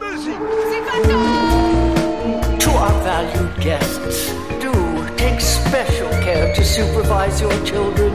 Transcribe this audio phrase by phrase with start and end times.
[0.00, 0.38] muziek.
[2.58, 4.72] To our valued guests, do
[5.16, 8.12] take special care to supervise your children.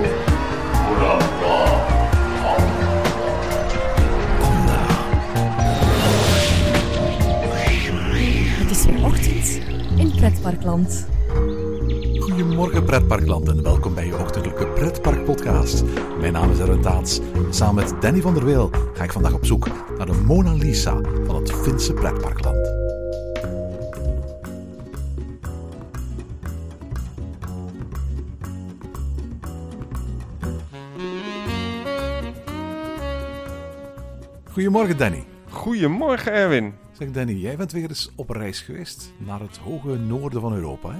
[8.60, 9.60] Het is weer ochtend
[9.98, 11.08] in Pretparkland.
[12.20, 15.84] Goedemorgen pretparkland en welkom bij je ochtendelijke pretparkpodcast.
[16.20, 17.20] Mijn naam is Erwin Taats.
[17.50, 19.68] Samen met Danny van der Weel ga ik vandaag op zoek
[19.98, 21.02] naar de Mona Lisa
[21.50, 22.68] het Finse pretparkland.
[34.52, 35.24] Goedemorgen Danny.
[35.50, 36.74] Goedemorgen Erwin.
[36.92, 40.90] Zeg Danny, jij bent weer eens op reis geweest naar het hoge noorden van Europa,
[40.90, 41.00] hè?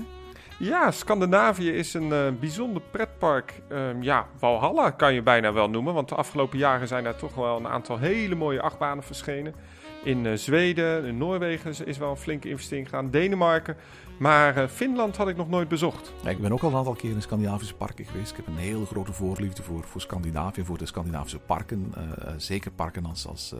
[0.60, 3.62] Ja, Scandinavië is een eh, bijzonder pretpark.
[3.70, 5.94] Ehm, ja, Valhalla kan je bijna wel noemen.
[5.94, 9.56] Want de afgelopen jaren zijn er toch wel een aantal hele mooie achtbanen verschenen.
[10.04, 13.10] In eh, Zweden, in Noorwegen is wel een flinke investering gedaan.
[13.12, 13.76] Denemarken.
[14.20, 16.14] Maar eh, Finland had ik nog nooit bezocht.
[16.26, 18.30] Ik ben ook al een aantal keer in Scandinavische parken geweest.
[18.30, 21.94] Ik heb een hele grote voorliefde voor, voor Scandinavië, voor de Scandinavische parken.
[21.96, 23.60] Eh, zeker parken als, als eh,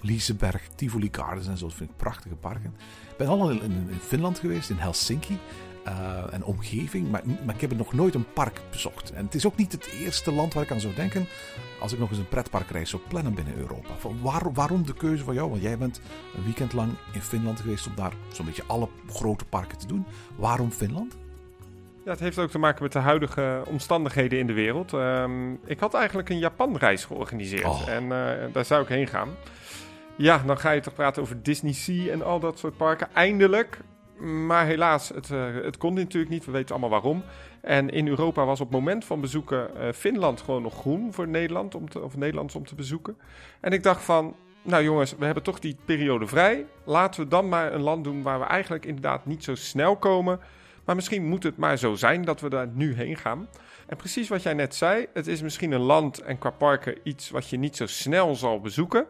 [0.00, 1.66] Liseberg, Tivoli Gardens en zo.
[1.66, 2.74] Dat vind ik prachtige parken.
[3.10, 5.38] Ik ben al in, in, in Finland geweest, in Helsinki.
[5.84, 9.12] eh, en omgeving, maar, maar ik heb nog nooit een park bezocht.
[9.12, 11.26] En het is ook niet het eerste land waar ik aan zou denken
[11.80, 13.88] als ik nog eens een pretparkreis zou plannen binnen Europa.
[14.22, 15.50] Waar, waarom de keuze van jou?
[15.50, 16.00] Want jij bent
[16.36, 20.06] een weekend lang in Finland geweest om daar zo'n beetje alle grote parken te doen.
[20.36, 21.16] Waarom Finland?
[22.04, 24.92] Ja, het heeft ook te maken met de huidige omstandigheden in de wereld.
[24.92, 27.64] Ehm, ik had eigenlijk een Japan-reis georganiseerd.
[27.64, 27.88] Oh.
[27.88, 29.28] En eh, daar zou ik heen gaan.
[30.16, 33.08] Ja, dan ga je toch praten over Disney Sea en al dat soort parken.
[33.14, 33.78] Eindelijk.
[34.20, 36.44] Maar helaas, het, eh, het kon natuurlijk niet.
[36.44, 37.22] We weten allemaal waarom.
[37.60, 41.28] En in Europa was op het moment van bezoeken eh, Finland gewoon nog groen voor
[41.28, 43.16] Nederland om te, of Nederlands om te bezoeken.
[43.60, 46.66] En ik dacht van, nou jongens, we hebben toch die periode vrij.
[46.84, 50.40] Laten we dan maar een land doen waar we eigenlijk inderdaad niet zo snel komen.
[50.84, 53.48] Maar misschien moet het maar zo zijn dat we daar nu heen gaan.
[53.86, 57.30] En precies wat jij net zei, het is misschien een land en qua parken iets
[57.30, 59.06] wat je niet zo snel zal bezoeken.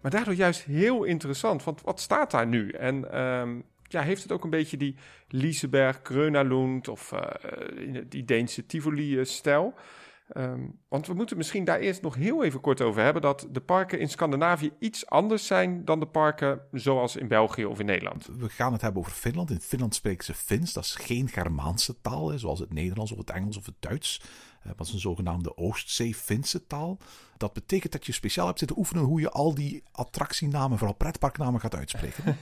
[0.00, 2.70] Maar daardoor juist heel interessant, want wat staat daar nu?
[2.70, 3.60] En ehm,
[3.94, 4.96] ja, heeft het ook een beetje die
[5.28, 9.74] Liseberg, Grönalund of eh, die Deense Tivoli-stijl?
[10.28, 13.60] Ehm, want we moeten misschien daar eerst nog heel even kort over hebben dat de
[13.60, 18.28] parken in Scandinavië iets anders zijn dan de parken zoals in België of in Nederland.
[18.38, 19.50] We gaan het hebben over Finland.
[19.50, 20.72] In Finland spreken ze Fins.
[20.72, 24.20] Dat is geen Germaanse taal, hè, zoals het Nederlands of het Engels of het Duits.
[24.64, 26.98] Eh, Dat is een zogenaamde Oostzee-Finse taal.
[27.36, 31.60] Dat betekent dat je speciaal hebt zitten oefenen hoe je al die attractienamen, vooral pretparknamen,
[31.60, 32.36] gaat uitspreken.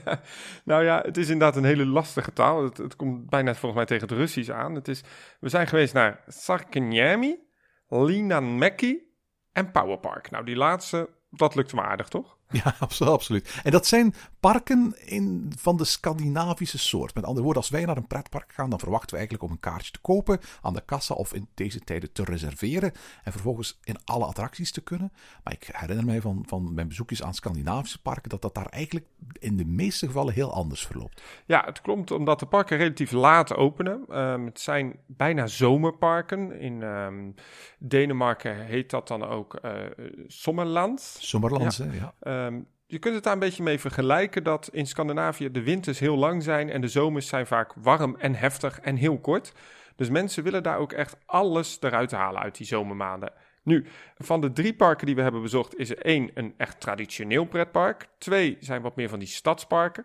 [0.64, 2.64] nou ja, het is inderdaad een hele lastige taal.
[2.64, 4.74] Het, het komt bijna volgens mij tegen het Russisch aan.
[4.74, 5.02] Het is,
[5.40, 7.38] we zijn geweest naar Sarkanyami,
[7.88, 8.98] Linanmäki
[9.52, 10.30] en Powerpark.
[10.30, 12.38] Nou, die laatste, dat lukt me aardig, toch?
[12.64, 13.60] Ja, absolu- absoluut.
[13.62, 17.14] En dat zijn parken in, van de Scandinavische soort.
[17.14, 19.60] Met andere woorden, als wij naar een pretpark gaan, dan verwachten we eigenlijk om een
[19.60, 22.92] kaartje te kopen aan de kassa of in deze tijden te reserveren
[23.24, 25.12] en vervolgens in alle attracties te kunnen.
[25.44, 29.06] Maar ik herinner mij van, van mijn bezoekjes aan Scandinavische parken dat dat daar eigenlijk
[29.38, 31.22] in de meeste gevallen heel anders verloopt.
[31.46, 34.04] Ja, het klopt omdat de parken relatief laat openen.
[34.08, 36.60] Ehm, het zijn bijna zomerparken.
[36.60, 37.30] In ehm,
[37.78, 39.72] Denemarken heet dat dan ook eh
[40.26, 41.00] Sommerland.
[41.18, 41.84] Sommerlands, hè?
[41.92, 42.14] Ja.
[42.40, 46.16] Ehm, je kunt het daar een beetje mee vergelijken dat in Scandinavië de winters heel
[46.16, 49.52] lang zijn en de zomers zijn vaak warm en heftig en heel kort.
[49.96, 53.32] Dus mensen willen daar ook echt alles eruit halen uit die zomermaanden.
[53.62, 53.86] Nu,
[54.16, 58.08] van de drie parken die we hebben bezocht is er één een echt traditioneel pretpark.
[58.18, 60.04] Twee zijn wat meer van die stadsparken.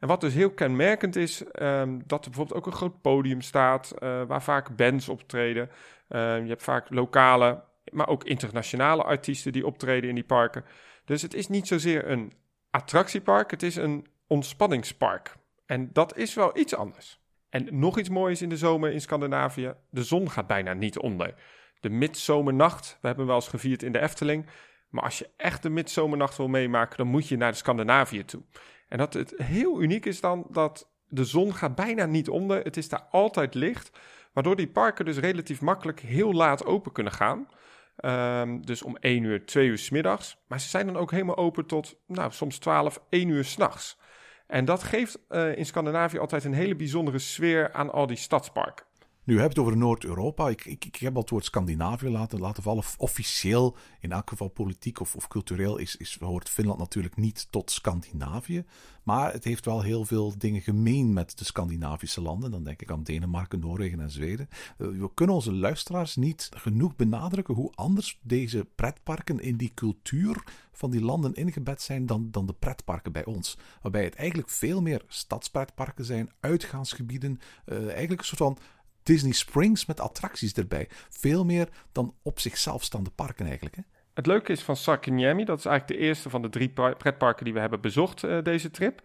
[0.00, 3.90] En wat dus heel kenmerkend is, ehm, dat er bijvoorbeeld ook een groot podium staat
[3.90, 5.70] eh, waar vaak bands optreden.
[6.08, 10.64] Ehm, je hebt vaak lokale, maar ook internationale artiesten die optreden in die parken.
[11.06, 12.32] Dus het is niet zozeer een
[12.70, 15.36] attractiepark, het is een ontspanningspark.
[15.66, 17.20] En dat is wel iets anders.
[17.48, 21.34] En nog iets moois in de zomer in Scandinavië, de zon gaat bijna niet onder.
[21.80, 24.46] De midzomernacht, we hebben hem wel eens gevierd in de Efteling.
[24.90, 28.42] Maar als je echt de midzomernacht wil meemaken, dan moet je naar de Scandinavië toe.
[28.88, 32.62] En dat het heel uniek is dan dat de zon gaat bijna niet onder.
[32.62, 33.98] Het is daar altijd licht,
[34.32, 37.48] waardoor die parken dus relatief makkelijk heel laat open kunnen gaan.
[37.96, 40.36] Ehm, dus om 1 uur, 2 uur 's middags.
[40.48, 43.98] Maar ze zijn dan ook helemaal open tot nou, soms 12, 1 uur s'nachts.
[44.46, 48.86] En dat geeft eh, in Scandinavië altijd een hele bijzondere sfeer aan al die stadsparken.
[49.26, 50.48] Nu, hebt het over Noord-Europa.
[50.48, 52.84] Ik, ik, ik heb al het woord Scandinavië laten, laten vallen.
[52.96, 57.70] Officieel, in elk geval politiek of, of cultureel, is, is, hoort Finland natuurlijk niet tot
[57.70, 58.64] Scandinavië.
[59.02, 62.50] Maar het heeft wel heel veel dingen gemeen met de Scandinavische landen.
[62.50, 64.48] Dan denk ik aan Denemarken, Noorwegen en Zweden.
[64.78, 70.42] Eh, we kunnen onze luisteraars niet genoeg benadrukken hoe anders deze pretparken in die cultuur
[70.72, 73.58] van die landen ingebed zijn dan, dan de pretparken bij ons.
[73.82, 77.38] Waarbij het eigenlijk veel meer stadspretparken zijn, uitgaansgebieden.
[77.66, 78.58] Uh, eigenlijk een soort van
[79.06, 80.86] Disney Springs met attracties erbij.
[81.10, 83.76] Veel meer dan op zichzelf staande parken eigenlijk.
[83.76, 83.82] Hè?
[84.14, 87.54] Het leuke is van Sarkiniemi, dat is eigenlijk de eerste van de drie pretparken die
[87.54, 89.00] we hebben bezocht uh, deze trip.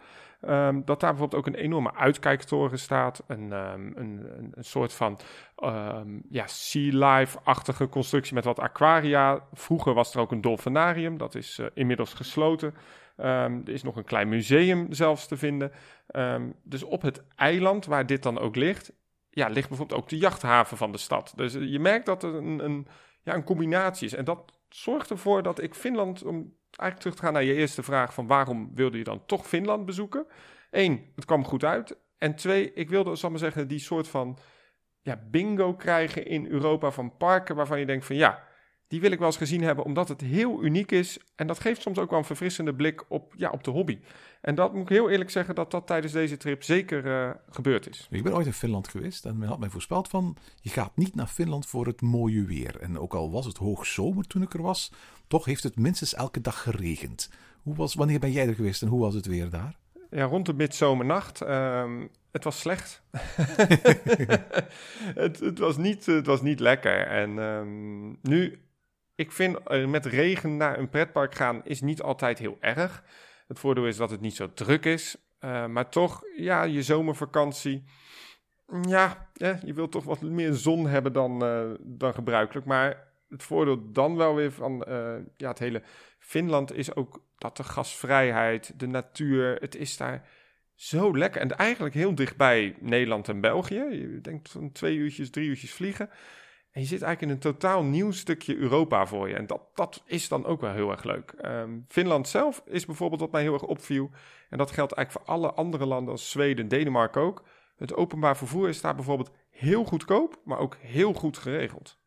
[0.48, 3.24] Um, dat daar bijvoorbeeld ook een enorme uitkijktoren staat.
[3.28, 5.20] Een, um, een, een, soort van
[5.64, 9.44] um, ja, sea life-achtige constructie met wat aquaria.
[9.54, 12.74] Vroeger was er ook een dolfinarium, dat is uh, inmiddels gesloten.
[13.16, 15.72] er is nog een klein museum zelfs te vinden.
[16.64, 18.92] dus op het eiland waar dit dan ook ligt,
[19.32, 21.34] ja, ligt bijvoorbeeld ook de jachthaven van de stad.
[21.36, 22.88] Dus je merkt dat er een, een,
[23.22, 24.14] ja, een combinatie is.
[24.14, 27.84] En dat zorgt ervoor dat ik Finland, om eigenlijk terug te gaan naar je eerste
[27.84, 30.26] vraag van waarom wilde je dan toch Finland bezoeken?
[30.72, 31.98] Eén, het kwam goed uit.
[32.18, 34.38] En twee, ik wilde, zal maar zeggen, die soort van
[35.02, 38.44] ja, bingo krijgen in Europa van parken waarvan je denkt van ja,
[38.92, 41.18] die wil ik wel eens gezien hebben, omdat het heel uniek is.
[41.36, 44.00] En dat geeft soms ook wel een verfrissende blik op, ja, op de hobby.
[44.42, 47.90] En dat moet ik heel eerlijk zeggen dat dat tijdens deze trip zeker uh, gebeurd
[47.90, 48.08] is.
[48.10, 50.38] Ik ben ooit in Finland geweest en men had mij voorspeld van...
[50.62, 52.80] je gaat niet naar Finland voor het mooie weer.
[52.80, 54.92] En ook al was het hoogzomer toen ik er was...
[55.28, 57.30] toch heeft het minstens elke dag geregend.
[57.62, 59.76] Hoe was, wanneer ben jij er geweest en hoe was het weer daar?
[60.10, 61.42] Ja, rond de midzomernacht.
[61.42, 63.02] Um, het was slecht.
[65.24, 67.08] het, het, was niet, het was niet lekker.
[67.08, 68.60] En um, nu
[69.22, 73.04] ik vind uh, met regen naar een pretpark gaan is niet altijd heel erg.
[73.48, 75.18] Het voordeel is dat het niet zo druk is.
[75.40, 77.84] Uh, maar toch, ja, je zomervakantie.
[78.82, 79.32] Ja,
[79.64, 81.40] je wilt toch wat meer zon hebben dan,
[81.80, 82.66] dan gebruikelijk.
[82.66, 84.86] Maar het voordeel dan wel weer van
[85.38, 85.82] ja, het hele
[86.20, 90.28] Finland is ook dat de gasvrijheid, de natuur, het is daar
[90.76, 91.42] zo lekker.
[91.42, 93.84] En eigenlijk heel dichtbij Nederland en België.
[93.90, 96.10] Je denkt van twee uurtjes, drie uurtjes vliegen.
[96.72, 99.36] En je zit eigenlijk in een totaal nieuw stukje Europa voor je.
[99.36, 101.34] En dat, dat is dan ook wel heel erg leuk.
[101.46, 104.10] Um, Finland zelf is bijvoorbeeld wat mij heel erg opviel.
[104.50, 107.44] En dat geldt eigenlijk voor alle andere landen als Zweden, Denemarken ook.
[107.76, 112.00] Het openbaar vervoer is daar bijvoorbeeld heel goedkoop, maar ook heel goed geregeld.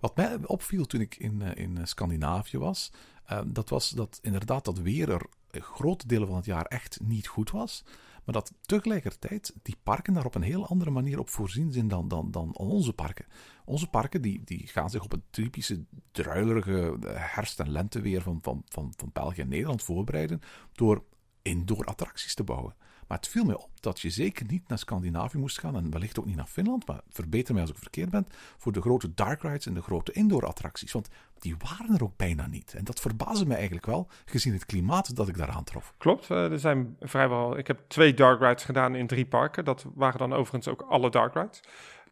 [0.00, 2.92] Wat mij opviel toen ik in, eh, in Scandinavië was,
[3.32, 7.26] uh, dat was dat inderdaad dat weer er grote delen van het jaar echt niet
[7.26, 7.84] goed was.
[8.24, 12.08] Maar dat tegelijkertijd die parken daar op een heel andere manier op voorzien zijn dan,
[12.08, 13.26] dan, dan onze parken.
[13.64, 18.62] Onze parken die, die gaan zich op het typische druilerige herfst- en lenteweer van, van,
[18.68, 20.40] van, van België en Nederland voorbereiden
[20.72, 21.04] door
[21.42, 22.74] indoor attracties te bouwen.
[23.08, 26.18] Maar het viel mij op dat je zeker niet naar Scandinavië moest gaan en wellicht
[26.18, 28.26] ook niet naar Finland, maar verbeter mij als ik verkeerd ben,
[28.58, 30.92] voor de grote dark rides en de grote indoor attracties.
[30.92, 31.08] Want
[31.38, 32.74] die waren er ook bijna niet.
[32.74, 35.94] En dat verbaasde me eigenlijk wel, gezien het klimaat dat ik daar aantrof.
[35.98, 37.58] Klopt, eh, er zijn vrijwel.
[37.58, 39.64] Ik heb twee dark rides gedaan in drie parken.
[39.64, 41.60] Dat waren dan overigens ook alle dark rides.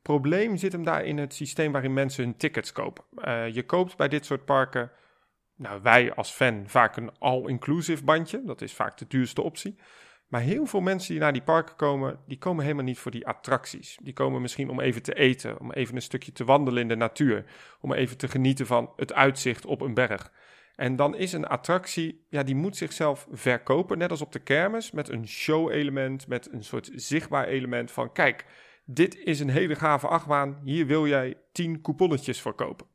[0.03, 3.05] Probleem zit hem daar in het systeem waarin mensen hun tickets kopen.
[3.15, 4.91] Uh, je koopt bij dit soort parken,
[5.57, 8.43] nou wij als fan, vaak een all-inclusive bandje.
[8.45, 9.77] Dat is vaak de duurste optie.
[10.33, 13.27] Maar heel veel mensen die naar die parken komen, die komen helemaal niet voor die
[13.27, 13.99] attracties.
[14.03, 16.97] Die komen misschien om even te eten, om even een stukje te wandelen in de
[16.97, 17.45] natuur,
[17.81, 20.33] om even te genieten van het uitzicht op een berg.
[20.77, 24.91] En dan is een attractie, ja, die moet zichzelf verkopen, net als op de kermis,
[24.91, 28.47] met een show-element, met een soort zichtbaar element van, kijk,
[28.85, 32.87] dit is een hele gave achtbaan, hier wil jij tien couponnetjes voor kopen.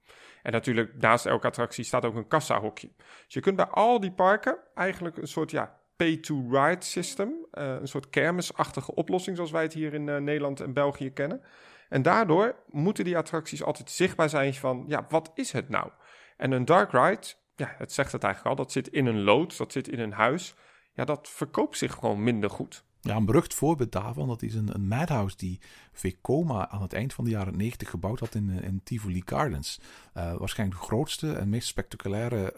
[0.44, 2.89] En natuurlijk, naast elke attractie staat ook een kassahokje.
[2.98, 7.29] Dus je kunt bij al die parken eigenlijk een soort, ja, pay-to-ride system.
[7.53, 11.41] Uh, een soort kermisachtige oplossing zoals wij het hier in uh, Nederland en België kennen.
[11.89, 15.91] En daardoor moeten die attracties altijd zichtbaar zijn van, ja, wat is het nou?
[16.38, 19.57] En een dark ride, ja, het zegt het eigenlijk al, dat zit in een lood,
[19.57, 20.55] dat zit in een huis.
[20.93, 22.86] Ja, dat verkoopt zich gewoon minder goed.
[23.07, 25.59] Ja, een berucht voorbeeld daarvan, dat is een, een madhouse die
[25.91, 29.79] Vekoma aan het eind van de jaren 90 gebouwd had in, in Tivoli Gardens.
[30.17, 32.53] Uh, waarschijnlijk de grootste en meest spectaculaire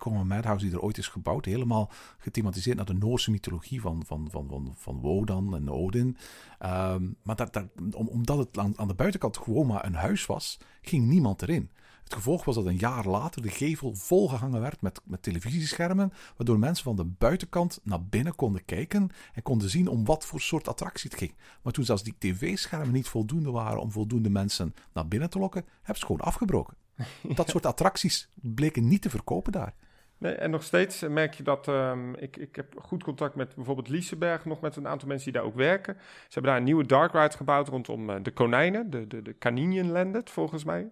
[0.00, 1.44] uh, madhouse die er ooit is gebouwd.
[1.44, 6.16] Helemaal gethematiseerd naar de Noorse mythologie van, van, van, van, van Wodan en Odin.
[6.62, 10.26] Um, maar dat, dat, om, omdat het aan, aan de buitenkant gewoon maar een huis
[10.26, 11.70] was, ging niemand erin.
[12.08, 16.58] Het gevolg was dat een jaar later de gevel volgehangen werd met, met televisieschermen, waardoor
[16.58, 20.68] mensen van de buitenkant naar binnen konden kijken en konden zien om wat voor soort
[20.68, 21.34] attractie het ging.
[21.62, 25.64] Maar toen zelfs die tv-schermen niet voldoende waren om voldoende mensen naar binnen te lokken,
[25.76, 26.76] hebben ze gewoon afgebroken.
[27.34, 29.74] Dat soort attracties bleken niet te verkopen daar.
[30.18, 33.88] Nee, en nog steeds merk je dat ehm, ik, ik heb goed contact met bijvoorbeeld
[33.88, 35.96] Liesenberg, nog met een aantal mensen die daar ook werken.
[35.98, 39.38] Ze hebben daar een nieuwe dark ride gebouwd rondom eh, de konijnen, de, de, de
[39.38, 40.90] Caninian Landed volgens mij.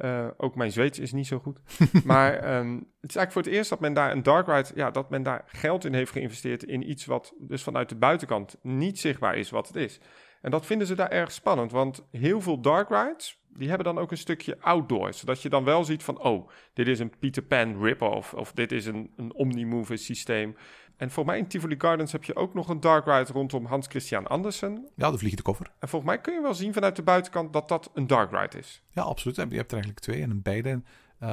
[0.00, 1.60] Eh, ook mijn Zweeds is niet zo goed.
[2.04, 4.90] maar ehm, het is eigenlijk voor het eerst dat men daar een dark ride, ja,
[4.90, 8.98] dat men daar geld in heeft geïnvesteerd in iets wat dus vanuit de buitenkant niet
[8.98, 10.00] zichtbaar is wat het is.
[10.40, 13.98] En dat vinden ze daar erg spannend, want heel veel dark rides, die hebben dan
[13.98, 15.12] ook een stukje outdoor.
[15.12, 18.34] Zodat je dan wel ziet van, oh, dit is een Peter Pan rip-off.
[18.34, 20.56] Of dit is een, een Omnimover systeem.
[21.00, 23.86] En voor mij in Tivoli Gardens heb je ook nog een dark ride rondom Hans
[23.86, 24.88] Christian Andersen.
[24.94, 25.70] Ja, de vliegende koffer.
[25.78, 28.58] En volgens mij kun je wel zien vanuit de buitenkant dat dat een dark ride
[28.58, 28.82] is.
[28.90, 29.36] Ja, absoluut.
[29.36, 30.22] Je hebt er eigenlijk twee.
[30.22, 31.28] En beide uh,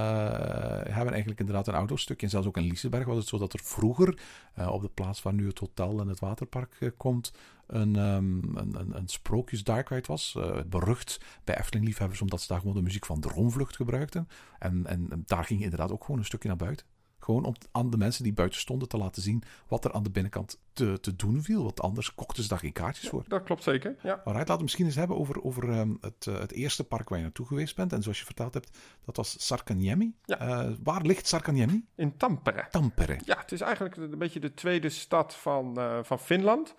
[0.84, 2.26] hebben eigenlijk inderdaad een autostukje.
[2.26, 4.20] En zelfs ook in Liseberg was het zo dat er vroeger,
[4.60, 7.34] uh, op de plaats waar nu het hotel en het waterpark uh, komt,
[7.68, 10.38] een, um, een, een, een sprookjes dark ride was.
[10.68, 14.28] Berucht bij Efteling-liefhebbers, omdat ze daar gewoon de muziek van Droomvlucht gebruikten.
[14.60, 16.86] En, en, en daar ging inderdaad ook gewoon een stukje naar buiten.
[17.28, 20.10] Gewoon om aan de mensen die buiten stonden te laten zien wat er aan de
[20.10, 21.64] binnenkant te, te doen viel.
[21.64, 23.24] Want anders kochten ze daar geen kaartjes voor.
[23.28, 24.12] dat klopt zeker, ja.
[24.12, 27.18] Alright, laten we misschien eens hebben over, over um, het, uh, het eerste park waar
[27.18, 27.94] je naartoe geweest bent.
[27.94, 30.16] En zoals je verteld hebt, dat was Sarkaniemi.
[30.24, 30.66] Ja.
[30.66, 31.86] Uh, waar ligt Sarkaniemi?
[31.96, 32.68] In Tampere.
[32.70, 33.20] Tampere.
[33.26, 36.76] Ja, het is eigenlijk een beetje de tweede stad van, uh, van Finland.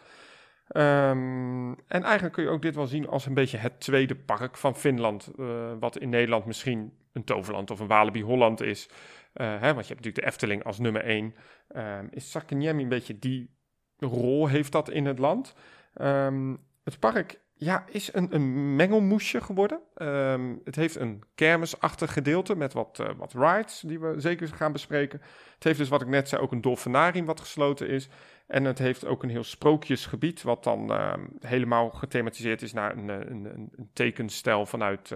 [0.76, 4.57] Um, en eigenlijk kun je ook dit wel zien als een beetje het tweede park
[4.57, 5.31] van Finland.
[5.37, 8.88] Uh, wat in Nederland misschien een Toverland of een Walibi Holland is.
[9.35, 11.35] Uh, hè, want je hebt natuurlijk de Efteling als nummer één.
[11.77, 13.57] Um, is Sarkaniemi een beetje die
[13.99, 15.55] rol heeft dat in het land.
[16.01, 19.81] Um, het park ja, is een, een mengelmoesje geworden.
[19.97, 24.73] Um, het heeft een kermisachtig gedeelte met wat, uh, wat rides die we zeker gaan
[24.73, 25.21] bespreken.
[25.55, 28.09] Het heeft dus wat ik net zei ook een dolfinarium wat gesloten is.
[28.47, 30.93] En het heeft ook een heel sprookjesgebied wat dan
[31.41, 35.15] helemaal gethematiseerd is naar een, een, een, een tekenstijl vanuit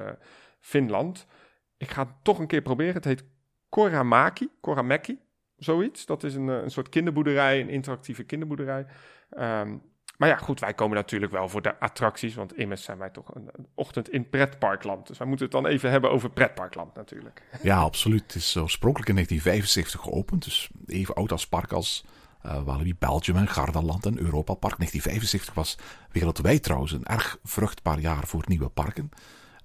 [0.61, 1.27] Finland.
[1.77, 2.95] Ik ga het toch een keer proberen.
[2.95, 3.25] Het heet
[3.73, 5.19] Koramaki, Korameki,
[5.57, 6.07] zoiets.
[6.07, 8.87] Dat is een, een soort kinderboerderij, een interactieve kinderboerderij.
[9.39, 9.83] Um,
[10.17, 13.35] maar ja, goed, wij komen natuurlijk wel voor de attracties, want immers zijn wij toch
[13.35, 15.07] een, ochtend in pretparkland.
[15.07, 17.43] Dus wij moeten het dan even hebben over pretparkland natuurlijk.
[17.63, 18.23] Ja, absoluut.
[18.23, 22.05] Het is oorspronkelijk in 1975 geopend, dus even oud als park als
[22.47, 24.77] uh, Walibi Belgium en Gardaland en Europa Park.
[24.77, 25.79] 1975 was
[26.11, 29.11] wereldwijd trouwens een erg vruchtbaar jaar voor nieuwe parken.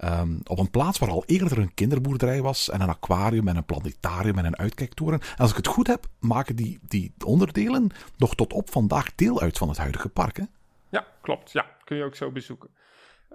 [0.03, 3.65] Um, op een plaats waar al eerder een kinderboerderij was en een aquarium en een
[3.65, 5.19] planetarium en een uitkijktoren.
[5.19, 9.41] En als ik het goed heb, maken die, die onderdelen nog tot op vandaag deel
[9.41, 10.37] uit van het huidige park.
[10.37, 10.43] Hè?
[10.89, 11.51] Ja, klopt.
[11.51, 12.69] Ja, kun je ook zo bezoeken.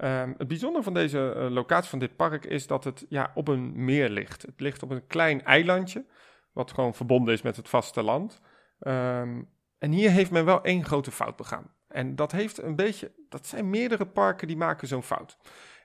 [0.03, 3.49] Um, het bijzondere van deze uh, locatie van dit park is dat het ja, op
[3.49, 4.43] een meer ligt.
[4.43, 6.05] Het ligt op een klein eilandje,
[6.53, 8.41] wat gewoon verbonden is met het vasteland.
[8.81, 11.71] Um, en hier heeft men wel één grote fout begaan.
[11.89, 15.39] En dat heeft een beetje, dat zijn meerdere parken die maken zo'n fout.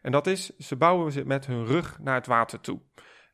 [0.08, 2.80] En dat is, ze bouwen ze met hun rug naar het water toe.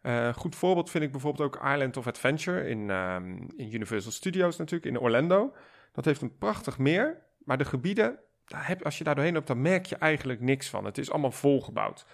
[0.01, 4.12] Een uh, goed voorbeeld vind ik bijvoorbeeld ook Island of Adventure in, um, in Universal
[4.12, 5.56] Studios natuurlijk, in Orlando.
[5.92, 9.48] Dat heeft een prachtig meer, maar de gebieden, daar heb, als je daar doorheen loopt,
[9.48, 10.86] dan merk je eigenlijk niks van.
[10.86, 12.06] Het is allemaal volgebouwd.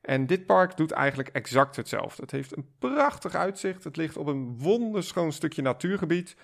[0.00, 2.22] En dit park doet eigenlijk exact hetzelfde.
[2.22, 3.84] Het heeft een prachtig uitzicht.
[3.84, 6.36] Het ligt op een wonderschoon stukje natuurgebied.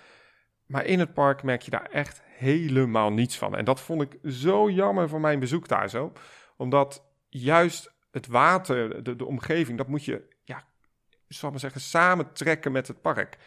[0.67, 3.57] Maar in het park merk je daar echt helemaal niets van.
[3.57, 6.13] En dat vond ik zo jammer van mijn bezoek daar zo.
[6.57, 10.65] Omdat juist het water, de, de omgeving, dat moet je, ja,
[11.29, 13.39] zal maar zeggen, samen trekken met het park.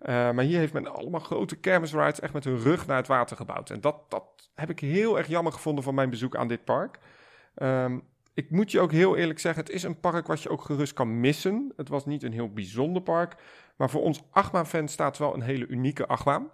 [0.00, 3.36] Uh, maar hier heeft men allemaal grote kermisrides echt met hun rug naar het water
[3.36, 3.70] gebouwd.
[3.70, 6.98] En dat, dat heb ik heel erg jammer gevonden van mijn bezoek aan dit park.
[7.62, 8.02] Um,
[8.34, 10.92] ik moet je ook heel eerlijk zeggen, het is een park wat je ook gerust
[10.92, 11.72] kan missen.
[11.76, 13.36] Het was niet een heel bijzonder park.
[13.76, 16.50] Maar voor ons achtbaanfans staat wel een hele unieke achtbaan.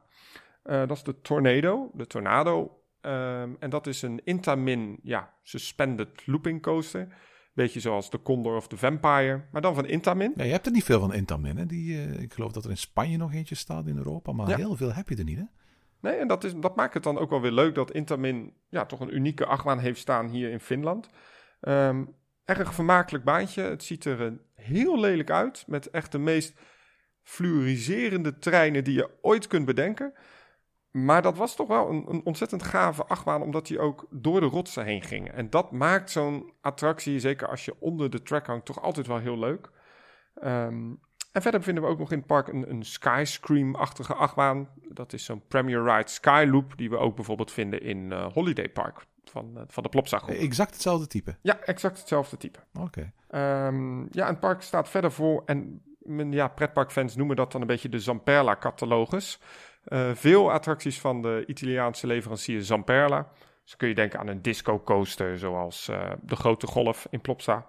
[0.65, 2.82] Uh, dat is de Tornado, de Tornado.
[3.07, 7.09] Um, en dat is een Intamin ja, suspended looping coaster.
[7.55, 10.33] Beetje zoals de Condor of de Vampire, maar dan van Intamin.
[10.37, 11.57] Ja, je hebt er niet veel van Intamin.
[11.57, 11.67] Hè?
[11.67, 14.57] Die, uh, ik geloof dat er in Spanje nog eentje staat in Europa, maar ja.
[14.57, 15.39] heel veel heb je er niet.
[15.39, 15.45] Hè?
[16.01, 18.87] Nee, en dat, is, dat maakt het dan ook wel weer leuk dat Intamin ja,
[18.87, 21.09] toch een unieke achtbaan heeft staan hier in Finland.
[21.61, 23.63] Um, erg vermakelijk baantje.
[23.63, 26.55] Het ziet er uh, heel lelijk uit, met echt de meest
[27.23, 30.13] fluoriserende treinen die je ooit kunt bedenken.
[30.93, 34.47] Maar dat was toch wel een, een, ontzettend gave achtbaan, omdat hij ook door de
[34.47, 35.31] rotsen heen ging.
[35.31, 39.19] En dat maakt zo'n attractie, zeker als je onder de track hangt, toch altijd wel
[39.19, 39.71] heel leuk.
[40.45, 41.01] Um,
[41.33, 44.69] en verder vinden we ook nog in het park een, een Skyscream-achtige achtbaan.
[44.89, 49.07] Dat is zo'n Premier Ride Skyloop, die we ook bijvoorbeeld vinden in uh, Holiday Park
[49.25, 50.37] van, uh, van de Plopsa groep.
[50.37, 51.37] Exact hetzelfde type?
[51.43, 52.59] Ja, exact hetzelfde type.
[52.81, 53.13] Oké.
[53.31, 53.67] Okay.
[53.67, 55.83] Um, ja, het park staat verder voor, en
[56.31, 59.41] ja, pretparkfans noemen dat dan een beetje de Zamperla-catalogus.
[59.89, 63.33] Uh, veel attracties van de Italiaanse leverancier Zamperla.
[63.65, 67.67] Dus kun je denken aan een disco coaster zoals uh, de Grote Golf in Plopsa.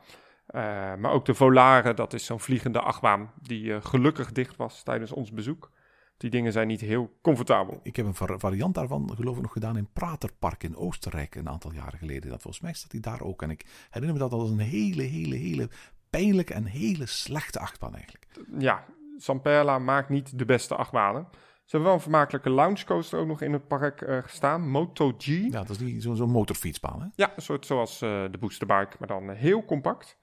[0.55, 0.61] Uh,
[0.95, 5.31] maar ook de Volare, dat is zo'n vliegende achtbaan die gelukkig dicht was tijdens ons
[5.31, 5.71] bezoek.
[6.17, 7.79] Die dingen zijn niet heel comfortabel.
[7.83, 11.49] Ik heb een var- variant daarvan, geloof ik, nog gedaan in Praterpark in Oostenrijk een
[11.49, 12.29] aantal jaren geleden.
[12.29, 13.41] Dat volgens mij staat hij daar ook.
[13.41, 15.69] En ik herinner me dat als een hele, hele, hele
[16.09, 18.27] pijnlijke en hele slechte achtbaan eigenlijk.
[18.57, 18.85] Ja,
[19.17, 21.27] Samperla maakt niet de beste achtbanen.
[21.63, 24.69] Ze hebben wel een vermakelijke loungecoaster ook nog in het park eh, gestaan.
[24.69, 25.25] Moto G.
[25.25, 25.33] Ja.
[25.33, 27.01] Ja, dat is die- zo'n zo'n motorfietsbaan.
[27.15, 27.25] Hè?
[27.35, 30.17] een soort zoals eh, de boosterbike, maar dan eh, heel compact.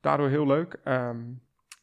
[0.00, 0.80] Daardoor heel leuk.
[0.84, 1.18] Ehm,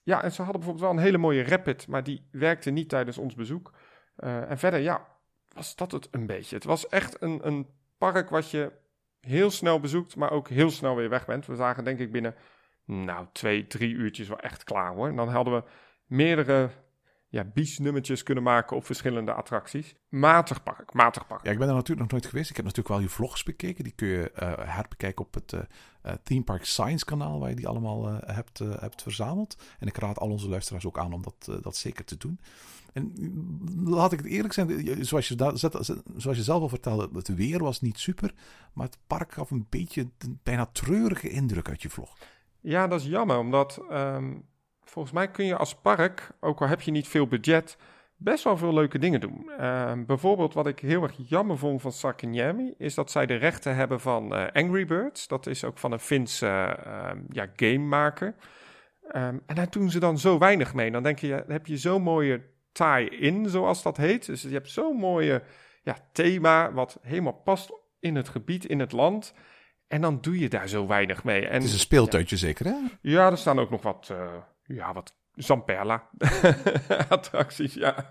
[0.03, 3.17] ja, en ze hadden bijvoorbeeld wel een hele mooie Rapid, maar die werkte niet tijdens
[3.17, 3.72] ons bezoek.
[4.15, 5.07] En verder, ja,
[5.53, 6.55] was dat het een beetje.
[6.55, 7.67] Het was echt een, een
[7.98, 8.72] park wat je
[9.19, 11.45] heel snel bezoekt, maar ook heel snel weer weg bent.
[11.45, 12.36] We zagen denk ik binnen,
[12.86, 15.07] nou, twee, drie uurtjes wel echt klaar hoor.
[15.07, 15.63] En dan hadden we
[16.05, 16.69] meerdere
[17.33, 19.95] ja, biesnummertjes kunnen maken op verschillende attracties.
[20.09, 21.43] Matig park, matig park.
[21.43, 22.49] Ja, ik ben er natuurlijk nog nooit geweest.
[22.49, 23.83] Ik heb natuurlijk wel je vlogs bekeken.
[23.83, 27.67] Die kun je eh, herbekijken op het eh, Theme Park Science kanaal, waar je die
[27.67, 29.57] allemaal hebt, hebt verzameld.
[29.79, 32.39] En ik raad al onze luisteraars ook aan om dat, dat zeker te doen.
[32.93, 36.69] En mm, laat ik het eerlijk zijn, zoals je, da- zet- zoals je zelf al
[36.69, 38.33] vertelde, het weer was niet super.
[38.73, 42.17] Maar het park gaf een beetje een bijna treurige indruk uit je vlog.
[42.61, 44.33] Ja, dat is jammer, omdat ehm,
[44.93, 47.77] volgens mij kun je als park, ook al heb je niet veel budget,
[48.15, 49.51] best wel veel leuke dingen doen.
[49.57, 53.75] Ehm, bijvoorbeeld wat ik heel erg jammer vond van Sakinyami, is dat zij de rechten
[53.75, 55.27] hebben van eh, Angry Birds.
[55.27, 56.47] Dat is ook van een Finse
[56.85, 58.35] ehm, ja, gamemaker.
[59.07, 60.91] Ehm, en daar doen ze dan zo weinig mee.
[60.91, 64.25] Dan denk je, dan heb je zo'n mooie tie-in, zoals dat heet.
[64.25, 65.43] Dus je hebt zo'n mooie
[65.83, 69.33] ja, thema, wat helemaal past in het gebied, in het land.
[69.88, 71.47] En dan doe je daar zo weinig mee.
[71.47, 72.75] En Het is een speeltuintje zeker, hè?
[73.01, 74.33] ja, er staan ook nog wat, eh,
[74.63, 76.10] ja, wat Zamperla
[77.10, 78.10] attracties, ja.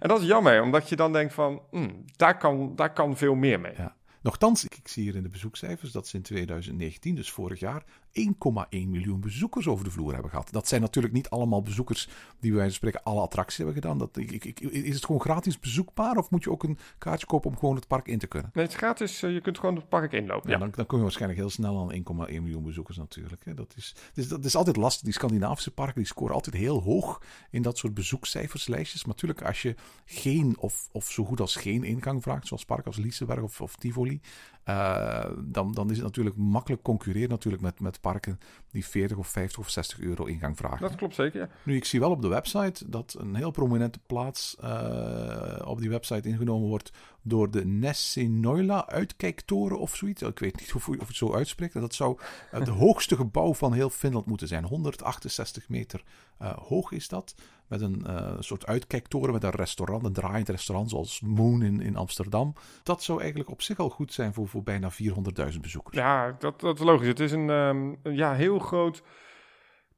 [0.00, 3.34] en dat is jammer, omdat je dan denkt van, hmm, daar, kan, daar kan veel
[3.34, 3.74] meer mee.
[3.76, 3.96] Ja.
[4.22, 8.88] Nochtans, ik, zie hier in de bezoekcijfers dat ze in 2019, dus vorig jaar, 1,1
[8.88, 10.48] miljoen bezoekers over de vloer hebben gehad.
[10.52, 12.08] Dat zijn natuurlijk niet allemaal bezoekers
[12.40, 13.98] die van spreken alle attracties hebben gedaan.
[13.98, 17.50] Dat, ik, ik, is het gewoon gratis bezoekbaar of moet je ook een kaartje kopen
[17.50, 18.50] om gewoon het park in te kunnen?
[18.54, 20.50] Nee, het is gratis, eh, je kunt gewoon het park inlopen.
[20.50, 23.44] Ja, Ja, dan, dan kom je waarschijnlijk heel snel aan 1,1 miljoen bezoekers natuurlijk.
[23.44, 23.54] Hè.
[23.54, 25.02] Dat, is, dus dat is altijd lastig.
[25.02, 29.04] Die Scandinavische parken die scoren altijd heel hoog in dat soort bezoekcijferslijstjes.
[29.04, 29.74] Maar natuurlijk, als je
[30.04, 33.76] geen of, of zo goed als geen ingang vraagt, zoals parken als Liseberg of, of
[33.76, 34.20] Tivoli,
[34.64, 38.38] eh, dan, dan is het natuurlijk makkelijk concurreren natuurlijk met, met parken
[38.70, 40.80] die 40 of 50 of 60 euro ingang vragen.
[40.80, 41.48] dat klopt zeker, ja.
[41.62, 45.90] Nu, ik zie wel op de website dat een heel prominente plaats eh, op die
[45.90, 50.22] website ingenomen wordt door de Nessinoila uitkijktoren of zoiets.
[50.22, 51.74] Ik weet niet of, of het zo uitspreekt.
[51.74, 52.18] En Dat zou
[52.50, 54.64] het hoogste gebouw van heel Finland moeten zijn.
[54.64, 56.02] 168 meter
[56.38, 57.34] eh, hoog is dat.
[57.66, 61.96] Met een eh, soort uitkijktoren met een restaurant, een draaiend restaurant zoals Moon in, in
[61.96, 62.54] Amsterdam.
[62.82, 65.96] Dat zou eigenlijk op zich al goed zijn voor, voor bijna 400.000 bezoekers.
[65.96, 67.08] Ja, dat, dat is logisch.
[67.08, 69.02] Het is een, ehm, een ja, heel groot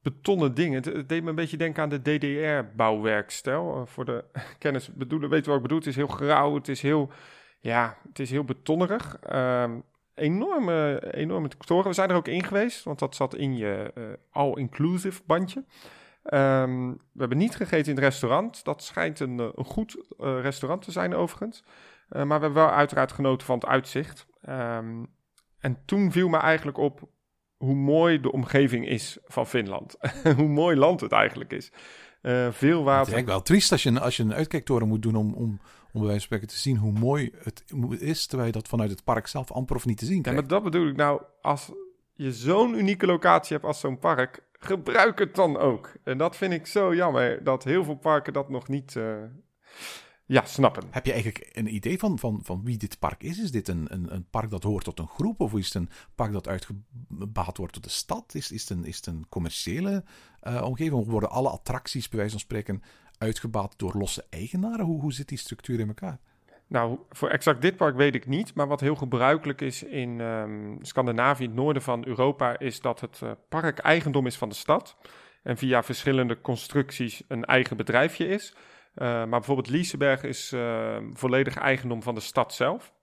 [0.03, 0.73] betonnen ding.
[0.73, 3.75] Het, deed me een beetje denken aan de DDR-bouwwerkstijl.
[3.75, 4.25] Eh, voor de
[4.59, 5.77] kennis bedoelen, weten wat ik bedoel.
[5.77, 7.11] Het is heel grauw, het is heel,
[7.59, 9.17] ja, het is heel betonnerig.
[9.19, 9.79] Ehm,
[10.13, 11.87] enorme, enorme toren.
[11.87, 15.63] We zijn er ook in geweest, want dat zat in je eh, all-inclusive bandje.
[16.23, 18.63] Ehm, we hebben niet gegeten in het restaurant.
[18.63, 21.63] Dat schijnt een, eh, een goed restaurant te zijn overigens.
[22.09, 24.27] Maar we hebben wel uiteraard genoten van het uitzicht.
[24.41, 25.03] Ehm,
[25.59, 27.09] en toen viel me eigenlijk op
[27.63, 29.95] hoe mooi de omgeving is van Finland.
[30.37, 31.71] hoe mooi land het eigenlijk is.
[32.21, 32.89] Eh, veel Het is water.
[32.95, 35.59] eigenlijk wel triest als je, een- als je een uitkijktoren moet doen om, om, om
[35.91, 37.63] bij wijze van spreken te zien hoe mooi het
[37.99, 40.39] is, terwijl je dat vanuit het park zelf amper of niet te zien Ja, krijgt.
[40.39, 41.21] maar dat bedoel ik nou.
[41.41, 41.71] Als
[42.13, 45.91] je zo'n unieke locatie hebt als zo'n park, gebruik het dan ook.
[46.03, 49.03] En dat vind ik zo jammer, dat heel veel parken dat nog niet eh,
[50.25, 50.83] ja, snappen.
[50.91, 53.39] Heb je eigenlijk een idee van, van, van wie dit park is?
[53.39, 55.39] Is dit een, een, een park dat hoort tot een groep?
[55.39, 58.35] Of is het een park dat uitgebaat wordt door de stad?
[58.35, 60.03] Is, is, het, een, is het een commerciële
[60.39, 60.95] eh, omgeving?
[60.95, 62.83] Of worden alle attracties, bij wijze van spreken,
[63.17, 64.85] uitgebaat door losse eigenaren?
[64.85, 66.19] Hoe, hoe zit die structuur in elkaar?
[66.67, 68.53] Nou, voor exact dit park weet ik niet.
[68.53, 73.19] Maar wat heel gebruikelijk is in ehm, Scandinavië, het noorden van Europa, is dat het
[73.23, 74.97] eh, park eigendom is van de stad.
[75.43, 78.55] En via verschillende constructies een eigen bedrijfje is.
[78.93, 82.93] Eh, maar bijvoorbeeld Liseberg is eh, volledig eigendom van de stad zelf.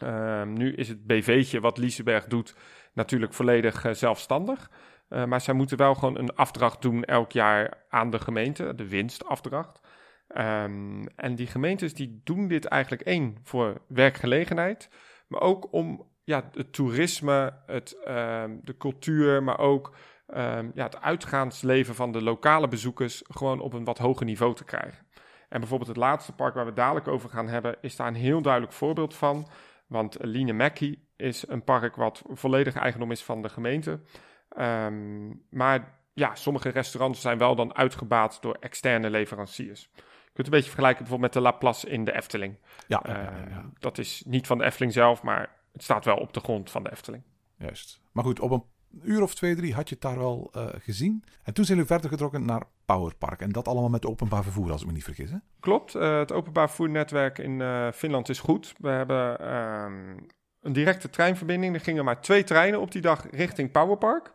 [0.00, 2.56] Ehm, nu is het BV'tje wat Liseberg doet
[2.92, 4.70] natuurlijk volledig eh, zelfstandig.
[5.08, 8.88] Eh, maar zij moeten wel gewoon een afdracht doen elk jaar aan de gemeente, de
[8.88, 9.80] winstafdracht.
[10.28, 14.88] Ehm, en die gemeentes die doen dit eigenlijk één voor werkgelegenheid,
[15.28, 19.94] maar ook om ja, het toerisme, het, ehm, de cultuur, maar ook
[20.26, 24.64] ehm, ja, het uitgaansleven van de lokale bezoekers gewoon op een wat hoger niveau te
[24.64, 25.06] krijgen.
[25.48, 28.42] En bijvoorbeeld het laatste park waar we dadelijk over gaan hebben, is daar een heel
[28.42, 29.48] duidelijk voorbeeld van.
[29.86, 34.00] Want Linemäki is een park wat volledig eigendom is van de gemeente.
[34.48, 39.90] Ehm, maar ja, sommige restaurants zijn wel dan uitgebaat door externe leveranciers.
[40.32, 42.58] kunt een beetje vergelijken bijvoorbeeld met de Laplace in de Efteling.
[42.86, 43.70] Ja, ja, ja, Eh, ja, ja.
[43.78, 46.82] Dat is niet van de Efteling zelf, maar het staat wel op de grond van
[46.82, 47.22] de Efteling.
[47.58, 48.00] juist.
[48.12, 48.64] Maar goed, op een
[49.02, 51.24] uur of twee, drie had je het daar wel eh, gezien.
[51.42, 53.40] En toen zijn jullie verder getrokken naar Powerpark.
[53.40, 55.30] En dat allemaal met openbaar vervoer, als ik me niet vergis.
[55.60, 58.74] Klopt, eh, het openbaar vervoernetwerk in eh, Finland is goed.
[58.78, 60.16] We hebben ehm,
[60.60, 61.74] een directe treinverbinding.
[61.74, 64.30] Er gingen maar twee treinen op die dag richting Powerpark.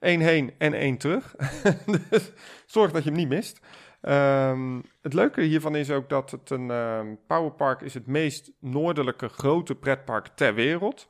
[0.00, 1.34] Eén heen en één terug.
[2.10, 2.32] dus
[2.66, 3.60] zorg dat je hem niet mist.
[4.00, 9.28] Ehm, het leuke hiervan is ook dat het een ehm, Powerpark is het meest noordelijke
[9.28, 11.08] grote pretpark ter wereld.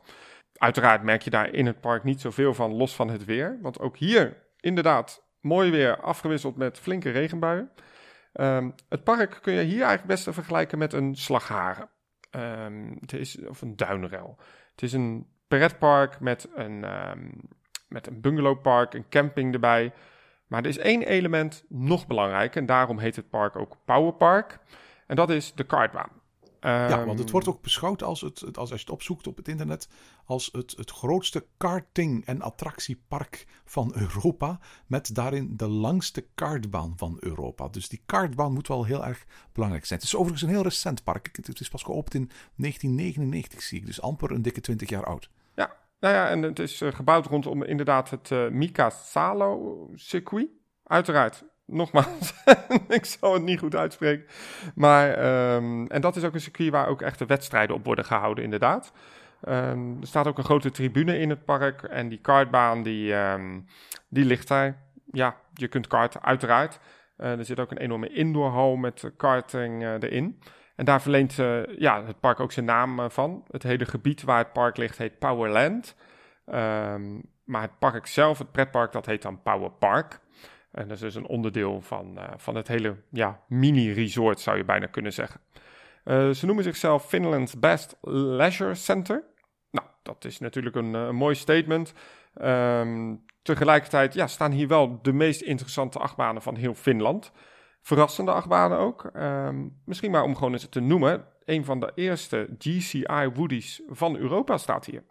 [0.60, 3.58] Uiteraard merk je daar in het park niet zoveel van, los van het weer.
[3.62, 7.70] Want ook hier inderdaad mooi weer afgewisseld met flinke regenbuien.
[8.32, 11.88] Ehm, het park kun je hier eigenlijk best vergelijken met een slagharen.
[12.30, 14.38] Ehm, het is, of een duinrel.
[14.70, 17.28] Het is een pretpark met een, ehm,
[17.88, 19.92] met een bungalowpark, een camping erbij.
[20.46, 24.58] Maar er is één element nog belangrijker en daarom heet het park ook Powerpark.
[25.06, 26.19] En dat is de kartbaan.
[26.60, 29.26] Ja, Ehm, want het wordt ook beschouwd als, het, het- als als je het opzoekt
[29.26, 29.88] op het internet,
[30.24, 34.58] als het, het grootste karting- en attractiepark van Europa.
[34.86, 37.68] Met daarin de langste kartbaan van Europa.
[37.68, 39.98] Dus die kartbaan moet wel heel erg belangrijk zijn.
[39.98, 41.28] Het is overigens een heel recent park.
[41.36, 43.86] Het- Het is pas geopend in 1999, zie ik.
[43.86, 45.30] Dus amper een dikke 20 jaar oud.
[45.54, 50.48] Ja, nou ja, en het is eh, gebouwd rondom inderdaad het eh Mika Salo circuit.
[50.84, 52.34] Uiteraard, nogmaals,
[52.88, 54.26] ik zal het niet goed uitspreken.
[54.74, 58.44] Maar, ehm, en dat is ook een circuit waar ook echte wedstrijden op worden gehouden,
[58.44, 58.92] inderdaad.
[59.40, 63.60] Ehm, er staat ook een grote tribune in het park en die kartbaan die, ehm,
[64.08, 64.76] die ligt daar.
[65.12, 66.78] Ja, je kunt karten, uiteraard.
[67.20, 70.42] Eh, er zit ook een enorme indoorhal met karting eh, erin.
[70.76, 73.44] En daar verleent eh, ja, het park ook zijn naam van.
[73.50, 75.96] Het hele gebied waar het park ligt heet Powerland.
[77.44, 80.20] Maar het park zelf, het pretpark, dat heet dan Power Park.
[80.72, 84.64] En dat is dus een onderdeel van, eh, van het hele ja, mini-resort, zou je
[84.64, 85.40] bijna kunnen zeggen.
[86.04, 89.24] Eh, ze noemen zichzelf Finland's Best Leisure Center.
[89.70, 91.92] Nou, dat is natuurlijk een, eh, mooi statement.
[92.34, 97.32] Ehm, tegelijkertijd ja, staan hier wel de meest interessante achtbanen van heel Finland.
[97.82, 99.10] Verrassende achtbanen ook.
[99.12, 101.24] Ehm, misschien maar om gewoon eens te noemen.
[101.44, 105.02] Een van de eerste GCI Woodies van Europa staat hier.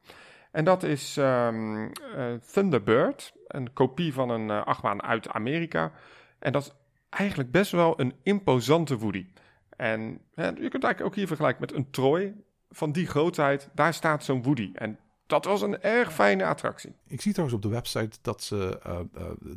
[0.52, 5.92] En dat is ehm, eh, Thunderbird, een kopie van een eh, achtbaan uit Amerika.
[6.40, 6.72] En dat is
[7.10, 9.26] eigenlijk best wel een imposante Woody.
[9.70, 12.36] En hè, je kunt eigenlijk ook hier vergelijken met een Troy
[12.70, 13.70] van die grootheid.
[13.74, 14.72] Daar staat zo'n Woody.
[14.74, 16.96] En dat was een erg fijne attractie.
[17.08, 19.00] Ik zie trouwens op de website dat ze eh,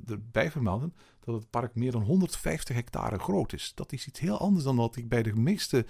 [0.08, 3.72] erbij vermelden dat het park meer dan 150 hectare groot is.
[3.74, 5.86] Dat is iets heel anders dan wat ik bij de meeste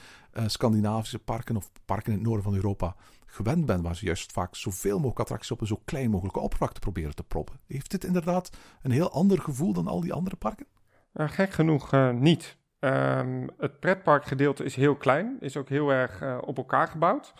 [0.47, 2.97] Scandinavische parken of parken in het noorden van Europa
[3.33, 6.81] gewend ben, waar ze juist vaak zoveel mogelijk attracties op een zo klein mogelijke oppervlakte
[6.81, 7.61] proberen te proppen.
[7.66, 8.51] Heeft dit inderdaad
[8.83, 10.66] een heel ander gevoel dan al die andere parken?
[11.12, 12.59] Nou, gek genoeg eh, niet.
[12.79, 17.35] Ehm, het pretparkgedeelte is heel klein, is ook heel erg eh, op elkaar gebouwd.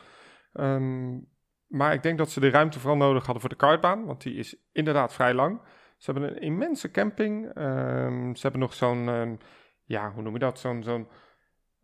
[0.52, 1.18] Ehm,
[1.66, 4.35] maar ik denk dat ze de ruimte vooral nodig hadden voor de kartbaan, want die
[4.35, 5.61] is inderdaad vrij lang.
[5.96, 7.55] Ze hebben een immense camping.
[7.55, 9.38] Ehm, ze hebben nog zo'n,
[9.85, 10.59] ja, hoe noem je dat?
[10.59, 11.09] Zo'n zo'n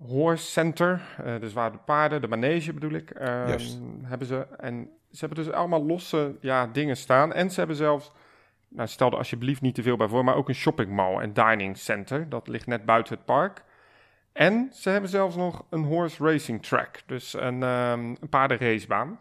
[0.07, 3.59] horse center, eh, dus waar de paarden, de manege bedoel ik, ehm,
[4.03, 4.47] hebben ze.
[4.57, 7.33] En ze hebben dus allemaal losse ja, dingen staan.
[7.33, 8.13] En ze hebben zelfs
[8.69, 11.77] nou, stel er alsjeblieft niet te veel bij voor, maar ook een shoppingmall en dining
[11.77, 12.29] center.
[12.29, 13.65] Dat ligt net buiten het park.
[14.33, 19.19] En ze hebben zelfs nog een horse racing track, dus een, ehm een paardenracebaan.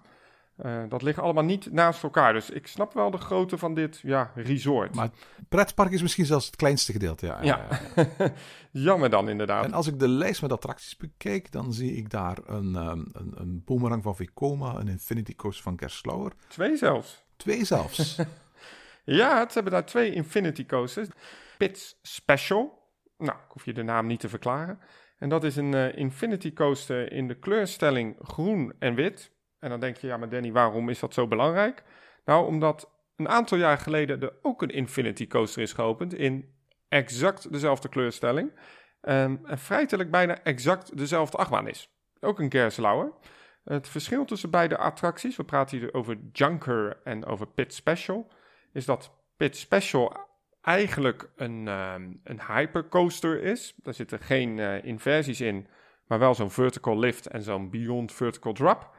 [0.57, 3.99] Eh, dat ligt allemaal niet naast elkaar, dus ik snap wel de grootte van dit
[4.03, 4.95] ja, resort.
[4.95, 7.25] Maar het pretpark is misschien zelfs het kleinste gedeelte.
[7.25, 7.67] Ja, ja,
[8.71, 9.65] jammer dan inderdaad.
[9.65, 13.33] En als ik de lijst met attracties bekijk, dan zie ik daar een, ehm, een,
[13.35, 16.31] een boomerang van Vekoma, een Infinity Coaster van Gerslauer.
[16.47, 17.23] Twee zelfs.
[17.37, 18.17] Twee zelfs.
[19.09, 21.07] Ja, ze hebben daar twee Infinity Coasters.
[21.57, 22.85] Pits Special.
[23.17, 24.79] Nou, ik hoef je de naam niet te verklaren.
[25.17, 29.31] En dat is een eh, Infinity Coaster in de kleurstelling groen en wit.
[29.67, 31.83] En dan denk je, ja, maar Danny, waarom is dat zo belangrijk?
[32.25, 36.53] Nou, omdat een aantal jaar geleden er ook een Infinity Coaster is geopend in
[36.89, 38.51] exact dezelfde kleurstelling.
[39.01, 41.89] Ehm, en feitelijk bijna exact dezelfde achtbaan is.
[42.19, 43.13] Ook een Gerslauer.
[43.63, 48.31] Het verschil tussen beide attracties, we praten hier over Junker en over Pit Special,
[48.73, 50.17] is dat Pit Special
[50.61, 53.73] eigenlijk een, ehm, een hypercoaster is.
[53.77, 55.67] Daar zitten geen eh, inversies in,
[56.05, 58.95] maar wel zo'n vertical lift en zo'n beyond vertical drop.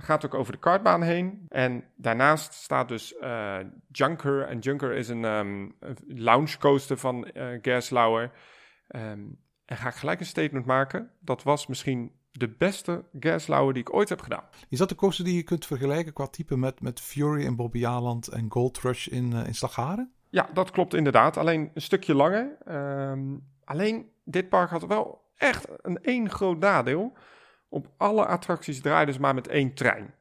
[0.00, 1.46] Gaat ook over de kartbaan heen.
[1.48, 3.58] En daarnaast staat dus eh,
[3.92, 4.42] Junker.
[4.42, 5.68] En Junker is een, ehm,
[6.06, 8.30] lounge coaster van eh Gerslauer.
[8.88, 9.20] Ehm,
[9.64, 11.10] en ga ik gelijk een statement maken.
[11.20, 14.44] Dat was misschien de beste Gerslauer die ik ooit heb gedaan.
[14.68, 17.86] Is dat de coaster die je kunt vergelijken qua type met, met Fury in Bobby
[17.86, 20.12] Aland en Gold Rush in, eh, in Slagharen?
[20.30, 21.36] Ja, dat klopt inderdaad.
[21.36, 22.56] Alleen een stukje langer.
[22.64, 27.16] Ehm, alleen dit park had wel echt een één groot nadeel.
[27.68, 30.14] Op alle attracties draaiden ze maar met één trein.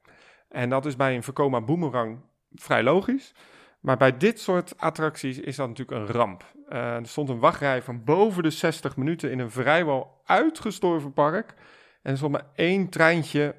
[0.49, 2.19] En dat is bij een Vekoma Boomerang
[2.55, 3.33] vrij logisch.
[3.79, 6.45] Maar bij dit soort attracties is dat natuurlijk een ramp.
[6.69, 11.53] Uh, er stond een wachtrij van boven de 60 minuten in een vrijwel uitgestorven park.
[12.01, 13.55] En er stond maar één treintje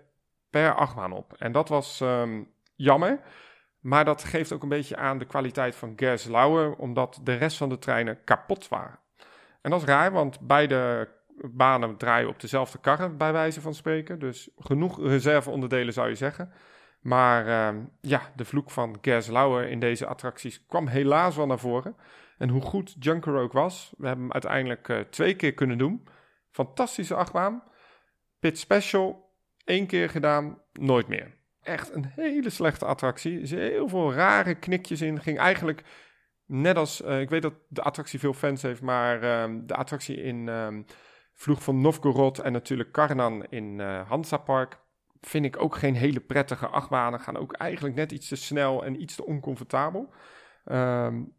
[0.51, 1.35] per achtbaan op.
[1.39, 3.21] En dat was um, jammer.
[3.81, 7.69] Maar dat geeft ook een beetje aan de kwaliteit van Gerstlauer, omdat de rest van
[7.69, 8.99] de treinen kapot waren.
[9.61, 11.09] En dat is raar, want beide
[11.43, 14.19] banen draaien op dezelfde karren, bij wijze van spreken.
[14.19, 16.53] Dus genoeg reserveonderdelen zou je zeggen.
[17.01, 21.97] Maar uh, ja, de vloek van Gerstlauer in deze attracties kwam helaas wel naar voren.
[22.39, 26.09] En hoe goed Junker ook was, we hebben hem uiteindelijk uh, twee keer kunnen doen.
[26.51, 27.63] Fantastische achtbaan.
[28.41, 29.33] Pit Special,
[29.65, 31.37] één keer gedaan, nooit meer.
[31.63, 33.57] Echt een hele slechte attractie.
[33.57, 35.21] Er heel veel rare knikjes in.
[35.21, 35.83] Ging eigenlijk
[36.47, 40.23] net als, uh, ik weet dat de attractie veel fans heeft, maar uh, de attractie
[40.23, 40.85] in um,
[41.39, 44.81] Vloeg van Novgorod en natuurlijk Karnan in uh, Hansa Park
[45.21, 47.21] vind ik ook geen hele prettige achtbanen.
[47.21, 50.13] Gaan ook eigenlijk net iets te snel en iets te oncomfortabel.
[50.65, 51.37] Um,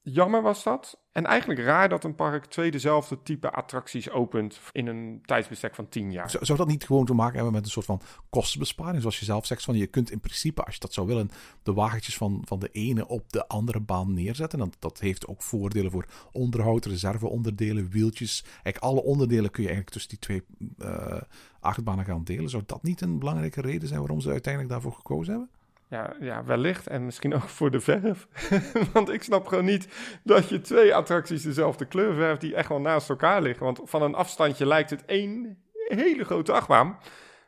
[0.00, 0.99] jammer was dat.
[1.12, 5.88] En eigenlijk raar dat een park twee dezelfde type attracties opent in een tijdsbestek van
[5.88, 6.30] tien jaar.
[6.30, 9.00] Zou, zou dat niet gewoon te maken hebben met een soort van kostenbesparing?
[9.00, 11.30] Zoals je zelf zegt, van je kunt in principe, als je dat zou willen,
[11.62, 14.58] de wagentjes van, van de ene op de andere baan neerzetten.
[14.58, 18.44] Dat, dat heeft ook voordelen voor onderhoud, reserveonderdelen, wieltjes.
[18.44, 20.42] Eigenlijk alle onderdelen kun je eigenlijk tussen die twee
[20.78, 21.20] uh,
[21.60, 22.50] achtbanen gaan delen.
[22.50, 25.50] Zou dat niet een belangrijke reden zijn waarom ze uiteindelijk daarvoor gekozen hebben?
[25.90, 26.86] Ja, ja, wellicht.
[26.86, 28.28] En misschien ook voor de verf.
[28.92, 29.88] Want ik snap gewoon niet
[30.24, 33.64] dat je twee attracties dezelfde kleur verft die echt wel naast elkaar liggen.
[33.64, 36.98] Want van een afstandje lijkt het één hele grote achtbaan.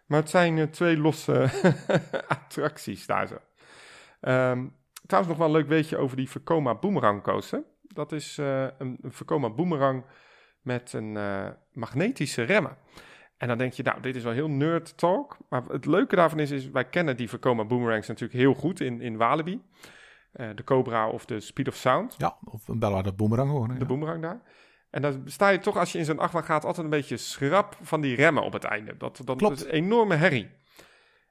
[0.07, 1.51] Maar het zijn uh, twee losse
[2.29, 3.35] attracties daar zo.
[4.21, 4.75] Um,
[5.07, 7.63] trouwens nog wel een leuk weetje over die Vekoma Boomerang Coaster.
[7.83, 10.05] Dat is uh, een, een Boomerang
[10.63, 12.77] met een uh, magnetische remmen.
[13.43, 15.37] En dan denk je, nou, dit is wel heel nerd talk.
[15.49, 19.01] Maar het leuke daarvan is, is wij kennen die Vekoma Boomerangs natuurlijk heel goed in,
[19.01, 19.63] in Walibi.
[20.35, 22.15] Uh, de Cobra of de Speed of Sound.
[22.19, 23.69] Ja, of een Bella de Boomerang hoor.
[23.69, 23.85] De ja.
[23.85, 24.43] Boomerang daar.
[24.91, 27.77] En dan sta je toch, als je in zo'n achtbaan gaat, altijd een beetje schrap
[27.81, 28.97] van die remmen op het einde.
[28.97, 29.57] Dat, dat, Klopt.
[29.57, 30.51] is een enorme herrie.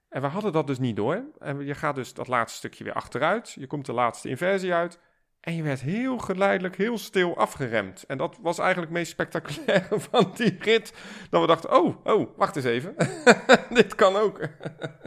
[0.10, 1.24] En we hadden dat dus niet door.
[1.40, 3.52] En je gaat dus dat laatste stukje weer achteruit.
[3.52, 5.00] Je komt de laatste inversie uit.
[5.42, 8.04] En je werd heel geleidelijk, heel stil afgeremd.
[8.08, 10.94] En dat was eigenlijk het meest spectaculaire van die rit.
[11.30, 12.96] Dat we dachten, oh, oh, wacht eens even.
[13.70, 14.40] dit kan ook.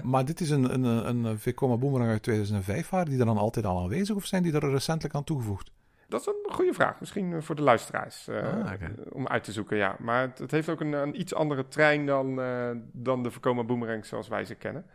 [0.03, 2.89] maar dit is een, een, een Vekoma Boomerang uit 2005.
[2.91, 5.71] Waren die er dan altijd al aanwezig of zijn die er recentelijk aan toegevoegd?
[6.09, 7.01] Dat is een goede vraag.
[7.01, 8.29] Misschien voor de luisteraars.
[8.29, 8.95] Uh, ah, okay.
[9.13, 9.97] Om uit te zoeken, ja.
[9.99, 13.65] Maar het, het heeft ook een, een, iets andere trein dan, uh, dan de Vekoma
[13.65, 14.87] Boomerang zoals wij ze kennen.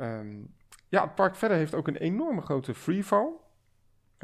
[0.00, 0.54] Um,
[0.88, 3.28] ja, het park verder heeft ook een enorme grote freefall.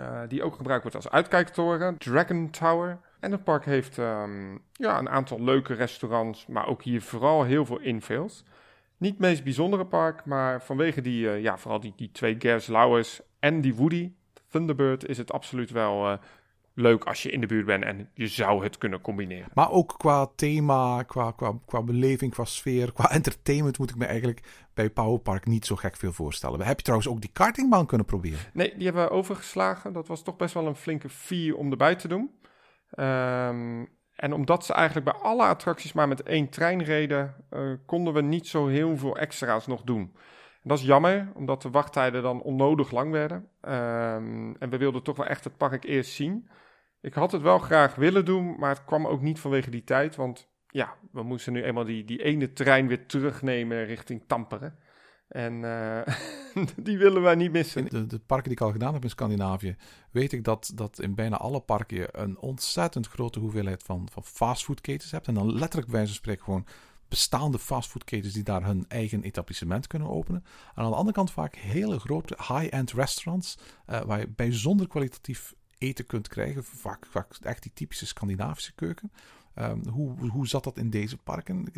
[0.00, 2.98] Uh, die ook gebruikt wordt als uitkijktoren, Dragon Tower.
[3.20, 7.64] En het park heeft um, ja, een aantal leuke restaurants, maar ook hier vooral heel
[7.64, 8.44] veel infills.
[8.96, 12.66] Niet het meest bijzondere park, maar vanwege die, uh, ja, vooral die, die twee Gers
[12.66, 14.12] Lauwers en die Woody,
[14.48, 16.18] Thunderbird, is het absoluut wel uh,
[16.76, 19.48] leuk als je in de buurt bent en je zou het kunnen combineren.
[19.54, 24.04] Maar ook qua thema, qua, qua, qua beleving, qua sfeer, qua entertainment moet ik me
[24.04, 26.60] eigenlijk bij Powerpark niet zo gek veel voorstellen.
[26.60, 28.38] Heb je trouwens ook die kartingbaan kunnen proberen?
[28.52, 29.92] Nee, die hebben we overgeslagen.
[29.92, 32.30] Dat was toch best wel een flinke fee om erbij te doen.
[32.98, 38.14] Um, en omdat ze eigenlijk bij alle attracties maar met één trein reden, uh, konden
[38.14, 40.12] we niet zo heel veel extra's nog doen.
[40.62, 43.36] En dat is jammer, omdat de wachttijden dan onnodig lang werden.
[43.62, 46.48] Um, en we wilden toch wel echt het park eerst zien.
[47.06, 50.16] Ik had het wel graag willen doen, maar het kwam ook niet vanwege die tijd.
[50.16, 54.72] Want ja, we moesten nu eenmaal die, die ene trein weer terugnemen richting Tampere.
[55.28, 56.00] En uh,
[56.86, 58.08] die willen wij niet missen.
[58.08, 59.76] De, parken die ik al gedaan heb in Scandinavië,
[60.10, 64.24] weet ik dat, dat in bijna alle parken je een ontzettend grote hoeveelheid van, van
[64.24, 65.26] fastfoodketens hebt.
[65.26, 66.66] En dan letterlijk bij wijze van gewoon
[67.08, 70.44] bestaande fastfoodketens die daar hun eigen etablissement kunnen openen.
[70.74, 73.58] En aan de andere kant vaak hele grote high-end restaurants,
[73.90, 76.64] uh, waar je bijzonder kwalitatief eten kunt krijgen.
[76.64, 77.06] Vaak,
[77.42, 79.12] echt die typische Scandinavische keuken.
[79.58, 81.72] Um, hoe, hoe zat dat in deze parken?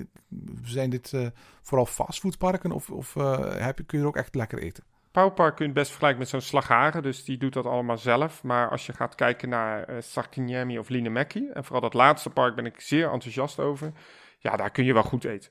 [0.65, 1.27] Zijn dit uh,
[1.63, 4.85] vooral fastfoodparken of, of uh, heb je, kun je er ook echt lekker eten?
[5.13, 8.43] Powerpark kun je best vergelijken met zo'n slagharen, dus die doet dat allemaal zelf.
[8.43, 12.55] Maar als je gaat kijken naar uh, Sarkinyemi of Linemäki, en vooral dat laatste park
[12.55, 13.93] ben ik zeer enthousiast over.
[14.39, 15.51] Ja, daar kun je wel goed eten.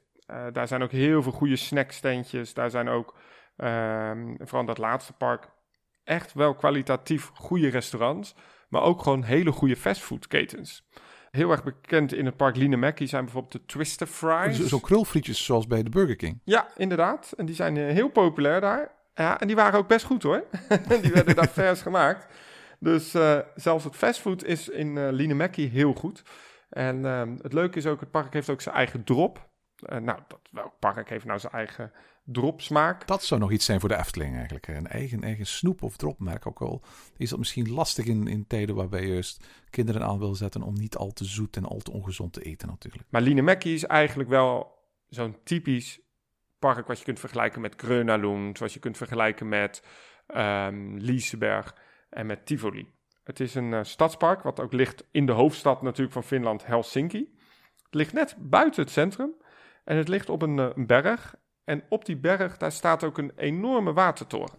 [0.51, 2.53] Daar zijn ook heel veel goede snackstandjes.
[2.53, 3.15] Daar zijn ook,
[3.57, 5.49] uh, vooral dat laatste park,
[6.07, 8.35] echt wel kwalitatief goede restaurants.
[8.69, 10.87] Maar ook gewoon hele goede fastfoodketens.
[11.31, 14.65] Heel erg bekend in het park Linemäki zijn bijvoorbeeld de Twister Fries.
[14.65, 16.41] Zo'n krulfrietjes zoals bij de Burger King.
[16.43, 17.33] Ja, inderdaad.
[17.37, 18.91] En die zijn heel populair daar.
[19.13, 20.43] Ja, en die waren ook best goed hoor.
[21.01, 22.27] die werden daar vers gemaakt.
[22.79, 26.23] Dus uh, zelfs het fastfood is in uh, Linemäki heel goed.
[26.69, 29.49] En ehm, het leuke is ook, het park heeft ook zijn eigen drop.
[29.85, 31.91] Eh, nou, dat, welk park heeft nou zijn eigen
[32.31, 33.07] dropsmaak?
[33.07, 34.67] Dat zou nog iets zijn voor de Efteling eigenlijk.
[34.67, 36.81] Een eigen, eigen snoep- of dropmerk ook al.
[37.17, 40.73] Is dat misschien lastig in, in tijden waarbij je juist kinderen aan wil zetten om
[40.73, 43.03] niet al te zoet en al te ongezond te eten natuurlijk.
[43.09, 45.99] Maar Linemeckie is eigenlijk wel zo'n typisch
[46.59, 49.83] park wat je kunt vergelijken met Grönalund, wat je kunt vergelijken met
[50.97, 51.75] Liseberg
[52.09, 52.95] en met Tivoli.
[53.27, 57.35] Het is een eh, stadspark wat ook ligt in de hoofdstad natuurlijk van Finland, Helsinki.
[57.83, 59.33] Het ligt net buiten het centrum
[59.83, 61.35] en het ligt op een, eh, een berg.
[61.67, 64.53] En op die berg daar staat ook een enorme watertoren.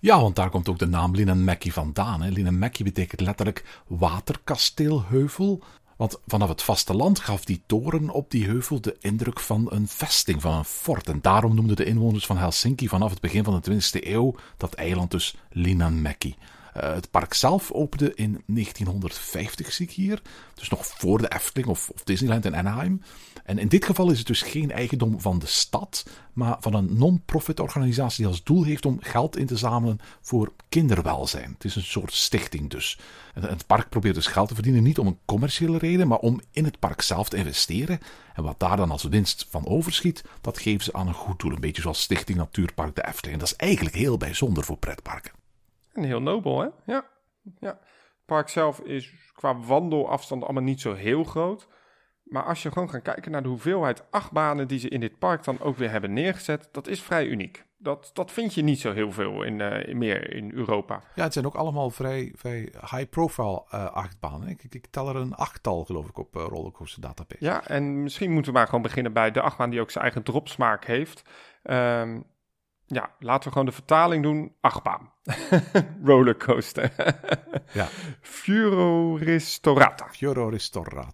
[0.00, 2.22] Ja, want daar komt ook de naam Linnanmäki vandaan.
[2.22, 2.70] Hè.
[2.82, 5.62] Betekent letterlijk waterkasteelheuvel.
[5.96, 10.40] Want vanaf het vasteland gaf die toren op die heuvel de indruk van een vesting,
[10.40, 11.08] van een fort.
[11.08, 14.74] En daarom noemden de inwoners van Helsinki vanaf het begin van de 20e eeuw dat
[14.74, 16.34] eiland dus Linnanmäki.
[16.76, 20.22] Uh, het park zelf opende in 1950, zie ik hier.
[20.54, 23.02] Dus nog voor de Efteling of, of, Disneyland in Anaheim.
[23.44, 26.98] En in dit geval is het dus geen eigendom van de stad, maar van een
[26.98, 31.52] non-profit organisatie die als doel heeft om geld in te zamelen voor kinderwelzijn.
[31.54, 32.98] Het is een soort stichting dus.
[33.40, 36.64] Het park probeert dus geld te verdienen, niet om een commerciële reden, maar om in
[36.64, 37.98] het park zelf te investeren.
[38.34, 41.52] En wat daar dan als winst van overschiet, dat geven ze aan een goed doel.
[41.52, 43.32] Een beetje zoals Stichting Natuurpark de Efteling.
[43.32, 45.43] En dat is eigenlijk heel bijzonder voor pretparken.
[45.94, 46.68] En heel nobel, hè?
[46.86, 47.04] Ja.
[47.58, 47.78] ja.
[47.80, 51.68] Het park zelf is qua wandelafstand allemaal niet zo heel groot.
[52.24, 55.44] Maar als je gewoon gaat kijken naar de hoeveelheid achtbanen die ze in dit park
[55.44, 57.64] dan ook weer hebben neergezet, dat is vrij uniek.
[57.76, 61.02] Dat, dat vind je niet zo heel veel in, uh, meer in Europa.
[61.14, 64.48] Ja, het zijn ook allemaal vrij, vrij high-profile uh, achtbanen.
[64.48, 67.44] Ik, ik, ik, tel er een achttal, geloof ik, op uh, Rollercoaster Database.
[67.44, 70.22] Ja, en misschien moeten we maar gewoon beginnen bij de achtbaan die ook zijn eigen
[70.22, 71.22] dropsmaak heeft.
[71.62, 72.24] Um,
[72.86, 74.52] ja, laten we gewoon de vertaling doen.
[74.60, 75.12] Achtbaan.
[76.04, 76.92] Rollercoaster.
[77.72, 77.86] ja.
[78.20, 80.08] Fioro Ristorata.
[80.10, 80.60] Fioro uit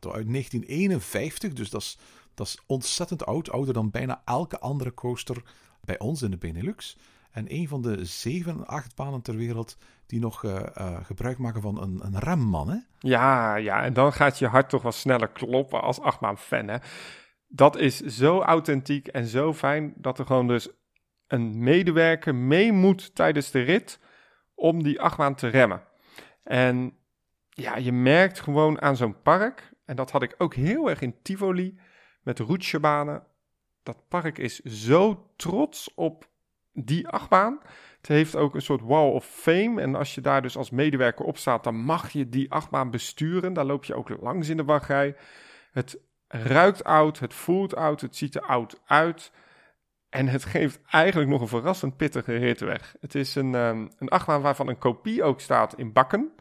[0.03, 1.53] 1951.
[1.53, 1.99] Dus dat is,
[2.35, 3.51] dat is ontzettend oud.
[3.51, 5.43] Ouder dan bijna elke andere coaster
[5.81, 6.97] bij ons in de Benelux.
[7.31, 11.83] En een van de zeven achtbanen ter wereld die nog uh, uh, gebruik maken van
[11.83, 12.69] een, een remman.
[12.69, 12.77] Hè?
[12.99, 16.69] Ja, ja, en dan gaat je hart toch wel sneller kloppen als achtbaan-fan.
[16.69, 16.77] Hè?
[17.49, 20.69] Dat is zo authentiek en zo fijn dat er gewoon dus
[21.31, 23.99] een medewerker mee moet tijdens de rit
[24.55, 25.83] om die achtbaan te remmen.
[26.43, 26.97] En
[27.49, 31.23] ja, je merkt gewoon aan zo'n park, en dat had ik ook heel erg in
[31.23, 31.79] Tivoli
[32.23, 33.23] met roetjebanen.
[33.83, 36.29] Dat park is zo trots op
[36.73, 37.61] die achtbaan.
[37.97, 39.81] Het heeft ook een soort wall of fame.
[39.81, 43.53] En als je daar dus als medewerker op staat, dan mag je die achtbaan besturen.
[43.53, 45.17] Daar loop je ook langs in de wachtrij.
[45.73, 49.33] Het ruikt oud, het voelt oud, het ziet er oud uit.
[50.11, 52.95] En het geeft eigenlijk nog een verrassend pittige rit weg.
[53.01, 56.33] Het is een, um, een achtbaan waarvan een kopie ook staat in Bakken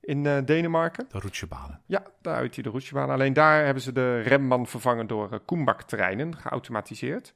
[0.00, 1.06] in uh, Denemarken.
[1.08, 1.80] De roetjebanen.
[1.86, 3.10] Ja, daar uit die de roetjebaan.
[3.10, 7.34] Alleen daar hebben ze de remman vervangen door uh, Koenbak-treinen, geautomatiseerd.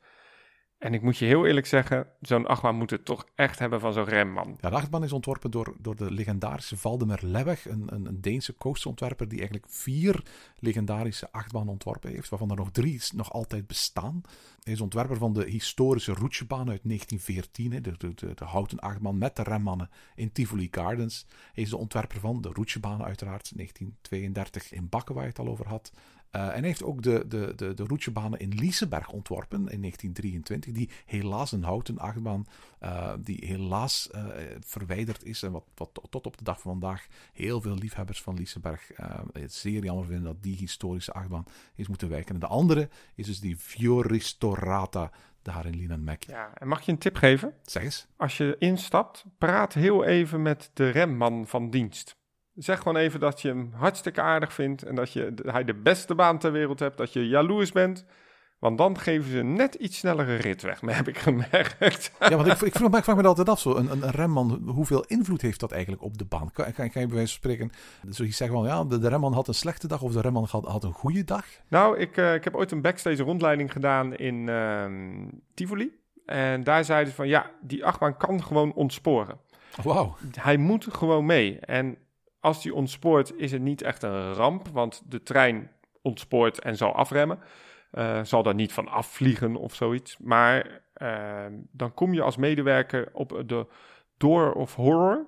[0.78, 3.92] En ik moet je heel eerlijk zeggen, zo'n achtbaan moet het toch echt hebben van
[3.92, 4.56] zo'n remman.
[4.60, 8.54] Ja, de achtbaan is ontworpen door, door de legendarische Valdemar Leweg, een, een, een Deense
[8.54, 10.22] coasterontwerper die eigenlijk vier
[10.58, 14.20] legendarische achtbanen ontworpen heeft, waarvan er nog drie nog altijd bestaan.
[14.62, 19.18] Hij is ontwerper van de historische roetjebaan uit 1914, de, de, de, de, houten achtbaan
[19.18, 21.26] met de remmannen in Tivoli Gardens.
[21.52, 25.48] Hij is de ontwerper van de roetjebaan uiteraard, 1932 in Bakken waar je het al
[25.48, 25.92] over had.
[26.32, 30.72] Uh, en hij heeft ook de, de, de, de roetjebanen in Liesenberg ontworpen in 1923,
[30.72, 32.46] die helaas een houten achtbaan,
[32.82, 34.24] uh, die helaas uh,
[34.60, 38.34] verwijderd is en wat, wat tot op de dag van vandaag heel veel liefhebbers van
[38.34, 38.90] Liesenberg
[39.32, 42.34] het zeer jammer vinden dat die historische achtbaan is moeten wijken.
[42.34, 45.10] En de andere is dus die Fioristorata
[45.42, 46.30] daar in Linnanmäki.
[46.30, 47.54] Ja, en mag je een tip geven?
[47.62, 48.06] Zeg eens.
[48.16, 52.17] Als je instapt, praat heel even met de remman van dienst.
[52.58, 56.14] Zeg gewoon even dat je hem hartstikke aardig vindt en dat je, hij de beste
[56.14, 58.04] baan ter wereld hebt, dat je jaloers bent.
[58.58, 62.12] Want dan geven ze net iets snellere rit weg, maar heb ik gemerkt.
[62.20, 65.04] Ja, want ik, ik, vraag, ik vraag me altijd af, zo, een, een, remman, hoeveel
[65.04, 66.50] invloed heeft dat eigenlijk op de baan?
[66.52, 67.70] Kan, kan, kan je bij wijze van spreken
[68.08, 70.64] zoiets zeggen van, ja, de, de, remman had een slechte dag of de remman had,
[70.64, 71.44] had een goede dag?
[71.68, 74.84] Nou, ik, uh, ik heb ooit een backstage rondleiding gedaan in uh,
[75.54, 75.96] Tivoli.
[76.26, 79.38] En daar zeiden ze van, ja, die achtbaan kan gewoon ontsporen.
[79.82, 80.16] Wauw.
[80.40, 81.58] Hij moet gewoon mee.
[81.58, 81.98] En
[82.40, 85.70] als die ontspoort, is het niet echt een ramp, want de trein
[86.02, 87.38] ontspoort en zal afremmen.
[87.92, 90.16] Uh, zal daar niet van afvliegen of zoiets.
[90.18, 93.66] Maar uh, dan kom je als medewerker op de
[94.16, 95.26] Door of Horror.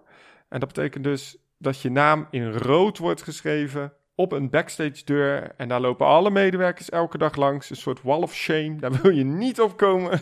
[0.49, 5.53] En dat betekent dus dat je naam in rood wordt geschreven op een backstage deur.
[5.57, 7.71] En daar lopen alle medewerkers elke dag langs.
[7.71, 8.77] Een soort wall of shame.
[8.77, 10.21] Daar wil je niet op komen.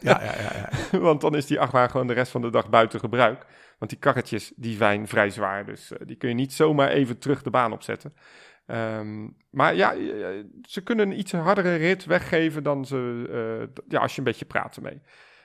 [0.00, 0.98] ja, ja, ja, ja.
[1.08, 3.46] Want dan is die achtbaan gewoon de rest van de dag buiten gebruik.
[3.80, 5.66] Want die karretjes die zijn vrij zwaar.
[5.66, 8.14] Dus uh, die kun je niet zomaar even terug de baan opzetten.
[8.66, 14.00] Ehm, maar ja, eh, ze kunnen een iets hardere rit weggeven dan ze, eh, ja,
[14.00, 15.00] als je een beetje praat ermee.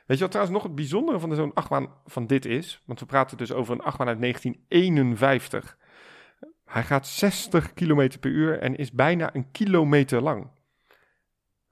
[0.06, 2.82] Weet je wat trouwens nog het bijzondere van zo'n achtbaan van dit is?
[2.86, 5.78] Want we praten dus over een achtbaan uit 1951.
[6.66, 10.48] Hij gaat 60 km per uur en is bijna een kilometer lang.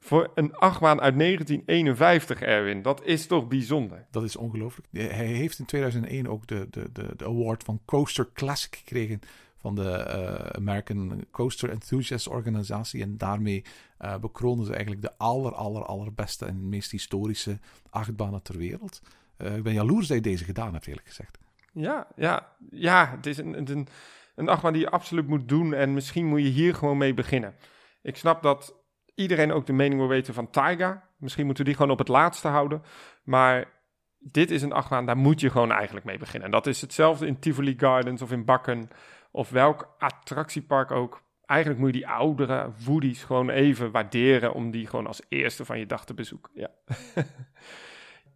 [0.03, 4.05] Voor een achtbaan uit 1951, Erwin, dat is toch bijzonder?
[4.11, 4.87] Dat is ongelooflijk.
[4.91, 9.19] Hij heeft in 2001 ook de, de, de, de award van Coaster Classic gekregen
[9.57, 13.01] van de eh, American Coaster Enthusiast Organisatie.
[13.01, 13.63] En daarmee
[13.97, 19.01] eh bekronen ze eigenlijk de aller, aller, allerbeste en meest historische achtbanen ter wereld.
[19.37, 21.37] Eh, ik ben jaloers dat je deze gedaan hebt, eerlijk gezegd.
[21.73, 23.87] Ja, ja, ja het is een, een,
[24.35, 25.73] een achtbaan die je absoluut moet doen.
[25.73, 27.55] En misschien moet je hier gewoon mee beginnen.
[28.01, 28.81] Ik snap dat
[29.15, 31.03] iedereen ook de mening wil weten van Taiga.
[31.17, 32.83] Misschien moeten we die gewoon op het laatste houden.
[33.23, 33.71] Maar
[34.19, 36.45] dit is een achtbaan, daar moet je gewoon eigenlijk mee beginnen.
[36.45, 38.89] En dat is hetzelfde in Tivoli Gardens of in Bakken.
[39.31, 41.21] Of welk attractiepark ook.
[41.45, 44.53] Eigenlijk moet je die oudere Woody's gewoon even waarderen...
[44.53, 46.51] om die gewoon als eerste van je dag te bezoeken.
[46.55, 46.69] Ja.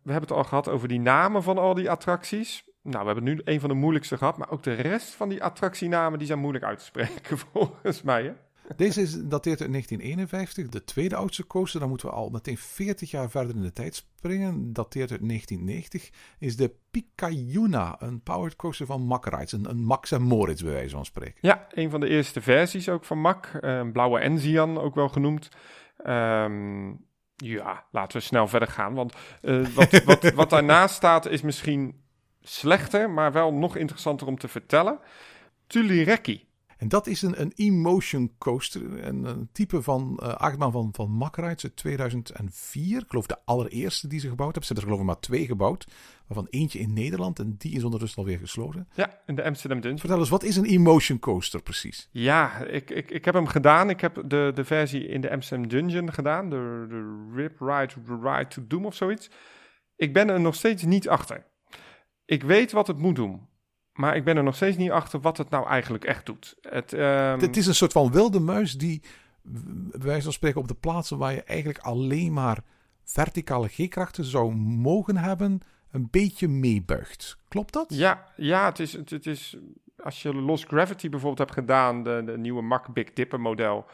[0.03, 2.63] We hebben het al gehad over die namen van al die attracties.
[2.81, 5.43] Nou, we hebben nu een van de moeilijkste gehad, maar ook de rest van die
[5.43, 8.23] attractienamen die zijn moeilijk uit te spreken volgens mij.
[8.23, 8.33] Hè?
[8.75, 11.79] Deze is, dateert uit 1951, de tweede oudste coaster.
[11.79, 14.73] Dan moeten we al meteen 40 jaar verder in de tijd springen.
[14.73, 16.09] Dateert uit 1990.
[16.39, 19.51] Is de Picayuna, een powered coaster van Mack Rides.
[19.51, 21.37] Een, een Max en Moritz, bij wijze van spreken.
[21.41, 23.45] Ja, een van de eerste versies ook van Mack.
[23.45, 25.49] eh, Een blauwe Enzian ook wel genoemd.
[25.97, 26.87] Ehm,
[27.35, 28.93] ja, laten we snel verder gaan.
[28.93, 32.01] Want eh, wat, wat, wat daarnaast staat is misschien
[32.41, 34.99] slechter, maar wel nog interessanter om te vertellen.
[35.67, 36.46] Tulireki.
[36.77, 39.05] En dat is een, een emotion coaster.
[39.05, 43.01] Een, een type van eh achtbaan van, van Mack Rides uit 2004.
[43.01, 44.65] Ik geloof de allereerste die ze gebouwd hebben.
[44.67, 45.87] Ze hebben er geloof ik maar twee gebouwd.
[46.27, 47.39] Waarvan eentje in Nederland.
[47.39, 48.87] En die is ondertussen alweer gesloten.
[48.93, 49.99] Ja, in de Amsterdam Dungeon.
[49.99, 52.09] Vertel eens, wat is een emotion coaster precies?
[52.11, 53.89] Ja, ik, ik, ik heb hem gedaan.
[53.89, 56.49] Ik heb de, de versie in de Amsterdam Dungeon gedaan.
[56.49, 59.29] De, de Rip Ride, Ride to Doom of zoiets.
[59.95, 61.45] Ik ben er nog steeds niet achter.
[62.25, 63.47] Ik weet wat het moet doen.
[63.97, 66.55] Maar ik ben er nog steeds niet achter wat het nou eigenlijk echt doet.
[66.61, 69.01] Het, ehm, Het is een soort van wilde muis die,
[69.41, 72.57] w- bij wijze van spreken, op de plaatsen waar je eigenlijk alleen maar
[73.03, 77.37] verticale G-krachten zou mogen hebben, een beetje meebuigt.
[77.47, 77.85] Klopt dat?
[77.89, 79.57] Ja, ja het, is, het, het is...
[80.03, 83.85] Als je Lost Gravity bijvoorbeeld hebt gedaan, de, de nieuwe Mack Big Dipper model...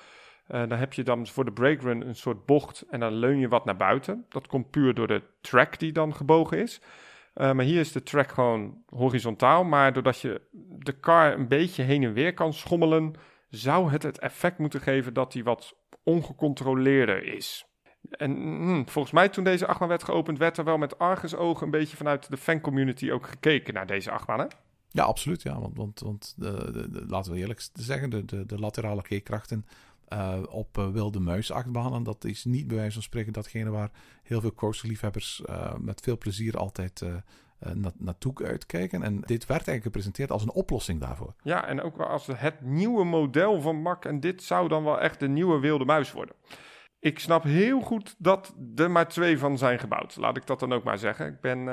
[0.48, 3.48] eh, dan heb je dan voor de breakrun een soort bocht en dan leun je
[3.48, 4.26] wat naar buiten.
[4.30, 6.82] Dat komt puur door de track die dan gebogen is.
[7.34, 9.64] Eh, maar hier is de track gewoon horizontaal.
[9.64, 10.42] Maar doordat je
[10.80, 13.14] de car een beetje heen en weer kan schommelen,
[13.50, 17.66] zou het het effect moeten geven dat die wat ongecontroleerder is.
[18.10, 21.72] En hm, volgens mij toen deze achtbaan werd geopend, werd er wel met argusogen een
[21.72, 24.48] beetje vanuit de fancommunity ook gekeken naar deze achtbaan.
[24.90, 25.42] Ja, absoluut.
[25.42, 25.60] Ja.
[25.60, 29.66] Want, want, want de- laten we eerlijk zeggen, de, de, laterale G-krachten
[30.14, 33.92] eh, op eh, wilde muis achtbanen, dat is niet bij wijze van spreken datgene waar
[34.24, 37.02] heel veel coasterliefhebbers eh met veel plezier altijd
[37.74, 39.04] na- naartoe uitkijken.
[39.04, 41.34] En dit werd eigenlijk gepresenteerd als een oplossing daarvoor.
[41.44, 44.06] Ja, en ook wel als het nieuwe model van Mac.
[44.06, 46.36] En dit zou dan wel echt de nieuwe wilde muis worden.
[47.00, 50.16] Ik snap heel goed dat er maar twee van zijn gebouwd.
[50.16, 51.28] Laat ik dat dan ook maar zeggen.
[51.28, 51.68] Ik ben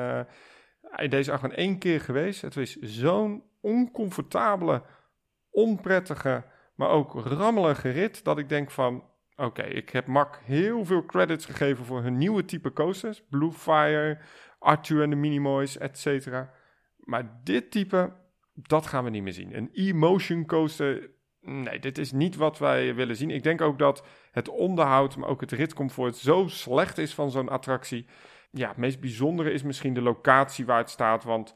[0.96, 2.42] in deze achtbaan één keer geweest.
[2.42, 4.82] Het is zo'n oncomfortabele,
[5.50, 6.44] onprettige,
[6.80, 8.24] maar ook rammelige rit...
[8.24, 9.04] dat ik denk van...
[9.36, 13.22] Oké, ik heb Mac heel veel credits gegeven voor hun nieuwe type coasters.
[13.28, 14.18] Bluefire,
[14.58, 16.52] Arthur en de Minimoys, et cetera.
[16.96, 18.12] Maar dit type,
[18.54, 19.56] dat gaan we niet meer zien.
[19.56, 21.10] Een emotion coaster,
[21.40, 23.30] nee, dit is niet wat wij willen zien.
[23.30, 27.48] Ik denk ook dat het onderhoud, maar ook het ritcomfort zo slecht is van zo'n
[27.48, 28.06] attractie.
[28.50, 31.54] Ja, het meest bijzondere is misschien de locatie waar het staat, want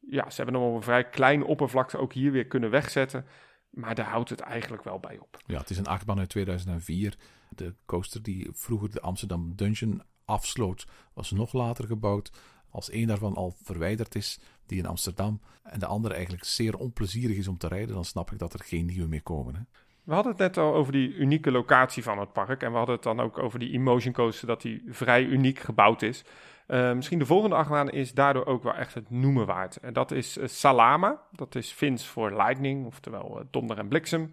[0.00, 3.26] ja, ze hebben hem op een vrij kleine oppervlakte ook hier weer kunnen wegzetten.
[3.74, 5.36] Maar daar houdt het eigenlijk wel bij op.
[5.46, 7.16] Ja, het is een achtbaan uit 2004.
[7.48, 12.32] De coaster die vroeger de Amsterdam Dungeon afsloot, was nog later gebouwd.
[12.70, 17.36] Als één daarvan al verwijderd is, die in Amsterdam, en de andere eigenlijk zeer onplezierig
[17.36, 19.54] is om te rijden, dan snap ik dat er geen nieuwe meer komen.
[19.54, 19.60] Hè?
[20.04, 22.62] We hadden het net al over die unieke locatie van het park.
[22.62, 26.02] En we hadden het dan ook over die Emotion Coaster, dat die vrij uniek gebouwd
[26.02, 26.24] is.
[26.68, 29.76] Uh, misschien de volgende achtbaan is daardoor ook wel echt het noemen waard.
[29.76, 31.20] En dat is uh, Salama.
[31.32, 34.30] Dat is Fins voor Lightning, oftewel uh, donder en bliksem.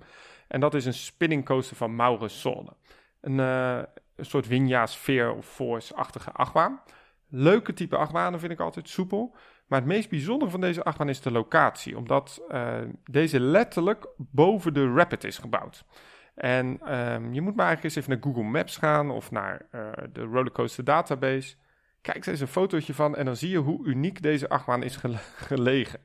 [0.48, 2.74] En dat is een spinning coaster van Maurus Zone.
[3.22, 3.86] Een, een
[4.26, 6.82] soort Winja Sphere of Force-achtige achtbaan.
[7.28, 9.36] Leuke type achtbanen vind ik altijd soepel.
[9.68, 11.98] Maar het meest bijzondere van deze achtbaan is de locatie.
[11.98, 12.42] Omdat
[13.10, 15.86] deze letterlijk boven de Rapid is gebouwd.
[16.36, 19.66] En um, je moet maar eigenlijk eens even naar Google Maps gaan of naar
[20.12, 21.56] de Rollercoaster Database.
[22.02, 25.18] Kijk eens een fotootje van en dan zie je hoe uniek deze achtbaan is gele
[25.50, 26.00] gelegen.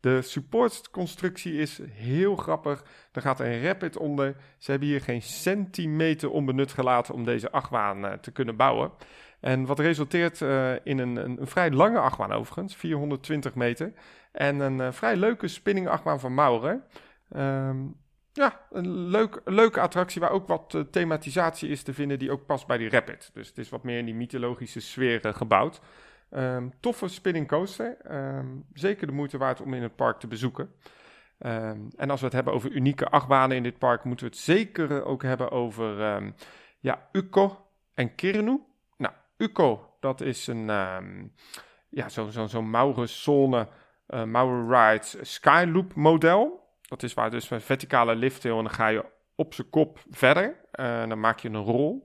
[0.00, 2.84] De supportconstructie is heel grappig.
[3.12, 4.36] Er gaat een rapid onder.
[4.58, 8.92] Ze hebben hier geen centimeter onbenut gelaten om deze achtbaan eh, te kunnen bouwen.
[9.40, 13.92] En wat resulteert uh, in een, een, een, vrij lange achtbaan overigens, 420 meter.
[14.32, 16.82] En een uh, vrij leuke spinning achtbaan van Maurer.
[17.36, 17.96] Um,
[18.34, 22.46] ja, een, leuk, leuke attractie waar ook wat uh, thematisatie is te vinden die ook
[22.46, 23.30] past bij die Rapid.
[23.32, 25.80] Dus het is wat meer in die mythologische sfeer uh, gebouwd.
[26.30, 27.96] Um, toffe spinning coaster.
[28.36, 30.74] Um, zeker de moeite waard om in het park te bezoeken.
[31.38, 34.40] Um, en als we het hebben over unieke achtbanen in dit park, moeten we het
[34.40, 36.22] zeker ook hebben over
[36.80, 38.60] ja, Ukko en Kirnu.
[38.96, 40.68] Nou, Ukko, dat is een
[41.94, 43.68] ja, zo'n zo, zo Maurus-zone,
[44.08, 46.63] uh, Mauro Rides Skyloop model.
[46.94, 50.60] Dat is waar dus met verticale lifttail en dan ga je op zijn kop verder.
[50.80, 52.04] Uh, en dan maak je een rol.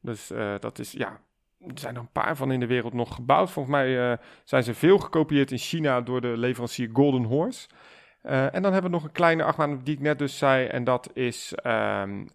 [0.00, 1.20] Dus uh, dat is, ja,
[1.66, 3.50] er zijn er een paar van in de wereld nog gebouwd.
[3.50, 7.68] Volgens mij uh, zijn ze veel gekopieerd in China door de leverancier Golden Horse.
[8.22, 10.66] en dan hebben we nog een kleine achtbaan die ik net dus zei.
[10.66, 12.28] En dat is um.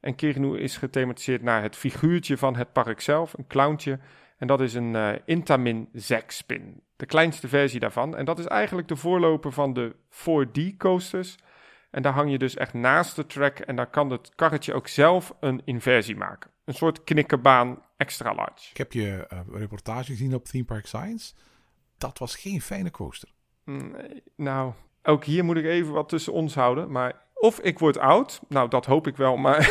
[0.00, 3.32] En Kirenu is gethematiseerd naar het figuurtje van het park zelf.
[3.38, 3.98] Een clowntje.
[4.38, 5.88] En dat is een Intamin
[6.26, 6.82] Spin.
[7.02, 8.16] De kleinste versie daarvan.
[8.16, 11.36] En dat is eigenlijk de voorloper van de 4D coasters.
[11.90, 13.58] En daar hang je dus echt naast de track.
[13.58, 16.50] En daar kan het karretje ook zelf een inversie maken.
[16.64, 18.70] Een soort knikkerbaan extra large.
[18.70, 21.34] Ik heb je uh, reportage gezien op Theme Park Science.
[21.98, 23.28] Dat was geen fijne coaster.
[23.64, 24.72] Nee, nou,
[25.02, 26.90] ook hier moet ik even wat tussen ons houden.
[26.90, 28.40] Maar of ik word oud.
[28.48, 29.36] Nou, dat hoop ik wel.
[29.36, 29.70] Maar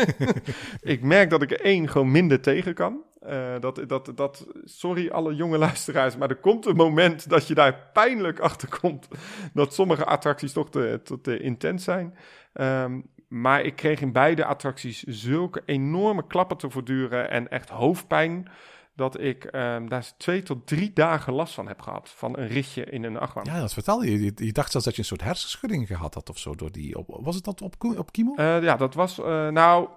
[0.94, 3.02] ik merk dat ik er één gewoon minder tegen kan.
[3.28, 7.54] Uh, dat, dat, dat, sorry alle jonge luisteraars, maar er komt een moment dat je
[7.54, 9.08] daar pijnlijk achter komt
[9.54, 12.14] dat sommige attracties toch te, te, te intens zijn.
[12.54, 18.50] Um, maar ik kreeg in beide attracties zulke enorme klappen te voortduren en echt hoofdpijn
[18.94, 22.08] dat ik um, daar twee tot drie dagen last van heb gehad.
[22.08, 23.44] Van een ritje in een achtbaan.
[23.44, 24.32] Ja, dat vertelde je.
[24.34, 26.54] Je, dacht zelfs dat je een soort hersenschudding gehad had of zo.
[26.54, 28.34] Door die, op, was het dat op, op Kimo?
[28.36, 29.18] Uh, ja, dat was...
[29.18, 29.88] Uh, nou,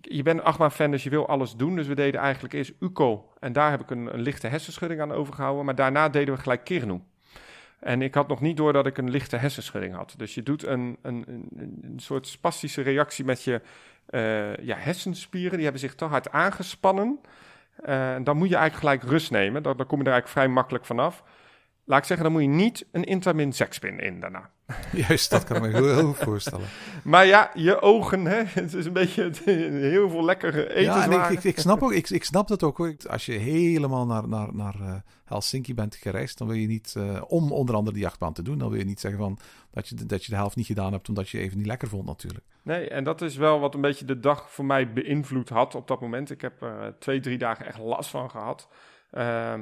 [0.00, 1.76] je bent een achtbaan-fan, dus je wil alles doen.
[1.76, 3.32] Dus we deden eigenlijk eerst Uco.
[3.40, 5.64] En daar heb ik een, lichte hersenschudding aan overgehouden.
[5.64, 7.00] Maar daarna deden we gelijk Kirnu.
[7.78, 10.14] En ik had nog niet door dat ik een lichte hersenschudding had.
[10.16, 11.24] Dus je doet een, een,
[11.82, 13.60] een, soort spastische reactie met je
[14.10, 15.52] uh, ja, hersenspieren.
[15.52, 17.20] Die hebben zich te hard aangespannen.
[17.88, 19.62] Uh, dan moet je eigenlijk gelijk rust nemen.
[19.62, 21.22] Dan, dan kom je er eigenlijk vrij makkelijk vanaf.
[21.90, 24.50] Laat ik zeggen, dan moet je niet een Intamin sekspin in daarna.
[25.06, 26.66] Juist, dat kan ik me heel, heel goed voorstellen.
[27.04, 29.30] Maar ja, je ogen, hè, het is een beetje
[29.70, 30.82] heel veel lekkere eten.
[30.82, 32.76] Ja, en ik, ik, ik, snap ook, ik, ik snap dat ook.
[32.76, 32.94] Hoor.
[33.08, 37.22] Als je helemaal naar, naar, naar uh, Helsinki bent gereisd, dan wil je niet, uh,
[37.26, 39.38] om onder andere die achtbaan te doen, dan wil je niet zeggen van,
[39.70, 42.06] dat, je, dat je de helft niet gedaan hebt omdat je even niet lekker vond
[42.06, 42.44] natuurlijk.
[42.62, 45.88] Nee, en dat is wel wat een beetje de dag voor mij beïnvloed had op
[45.88, 46.30] dat moment.
[46.30, 48.68] Ik heb er uh, twee, drie dagen echt last van gehad.
[49.10, 49.60] Ehm,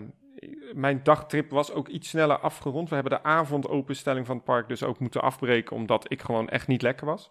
[0.74, 2.88] mijn dagtrip was ook iets sneller afgerond.
[2.88, 6.66] We hebben de avondopenstelling van het park dus ook moeten afbreken, omdat ik gewoon echt
[6.66, 7.28] niet lekker was.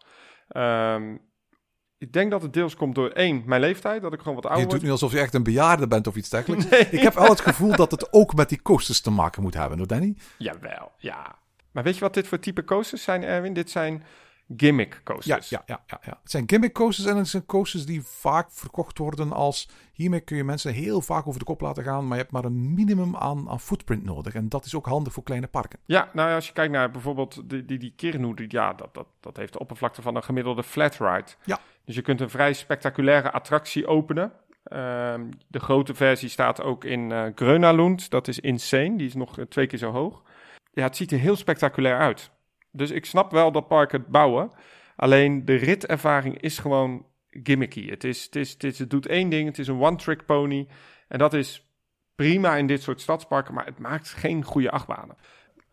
[0.49, 1.22] Um,
[1.97, 4.64] ik denk dat het deels komt door één, mijn leeftijd, dat ik gewoon wat ouder
[4.64, 6.70] Je doet nu alsof je echt een bejaarde bent of iets dergelijks.
[6.70, 6.88] Nee.
[6.89, 9.78] Ik heb al het gevoel dat het ook met die coasters te maken moet hebben,
[9.78, 10.16] hoor Danny?
[10.38, 11.36] Jawel, ja.
[11.72, 13.53] Maar weet je wat dit voor type coasters zijn, Erwin?
[13.53, 14.03] Dit zijn
[14.58, 15.50] gimmick coasters.
[15.50, 18.98] Ja, ja, ja, ja, Het zijn gimmick coasters en het zijn coasters die vaak verkocht
[18.98, 19.70] worden als...
[19.93, 22.45] Hiermee kun je mensen heel vaak over de kop laten gaan, maar je hebt maar
[22.45, 24.34] een minimum aan, aan footprint nodig.
[24.34, 25.80] En dat is ook handig voor kleine parken.
[25.86, 29.08] Ja, nou als je kijkt naar bijvoorbeeld die, die, die Kirnu, die, ja, dat, dat,
[29.20, 31.32] dat heeft de oppervlakte van een gemiddelde flat ride.
[31.43, 31.60] Ja.
[31.86, 34.32] Dus je kunt een vrij spectaculaire attractie openen.
[34.74, 38.10] Um, de grote versie staat ook in uh, Grönalund.
[38.10, 38.98] Dat is insane.
[38.98, 40.24] Die is nog twee keer zo hoog.
[40.74, 42.32] Ja, het ziet er heel spectaculair uit.
[42.78, 44.51] Dus ik snap wel dat parken het bouwen.
[44.95, 47.89] Alleen de ritervaring is gewoon gimmicky.
[47.89, 50.67] Het, is, het, is, het, is, het doet één ding, het is een one-trick pony.
[51.07, 51.67] En dat is
[52.15, 55.15] prima in dit soort stadsparken, maar het maakt geen goede achtbanen.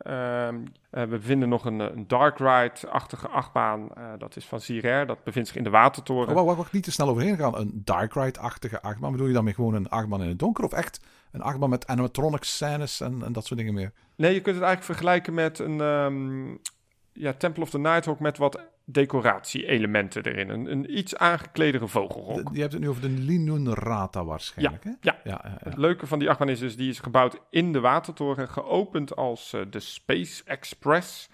[0.07, 0.49] Uh,
[0.91, 3.89] we vinden nog een, een dark ride-achtige achtbaan.
[3.99, 5.07] Uh, dat is van Sirair.
[5.07, 6.37] Dat bevindt zich in de Watertoren.
[6.37, 7.57] Oh, wacht, wacht, niet te snel overheen gaan.
[7.57, 9.13] Een dark ride-achtige achtbaan.
[9.13, 10.65] Bedoel je dan met gewoon een achtbaan in het donker?
[10.65, 11.01] Of echt
[11.33, 13.93] een achtbaan met animatronic scènes en, en dat soort dingen meer?
[14.17, 16.61] Nee, je kunt het eigenlijk vergelijken met een, um,
[17.15, 20.49] ja, Temple of the Nighthawk met wat decoratie-elementen erin.
[20.49, 22.51] Een, een iets aangekledere vogelrok.
[22.53, 24.97] je hebt het nu over de Linunrata waarschijnlijk, ja, hè?
[25.01, 25.21] Ja.
[25.25, 25.57] Ja.
[25.63, 29.55] Het leuke van die achtbaan is dus, die is gebouwd in de Watertoren, geopend als
[29.55, 31.29] uh, de Space Express.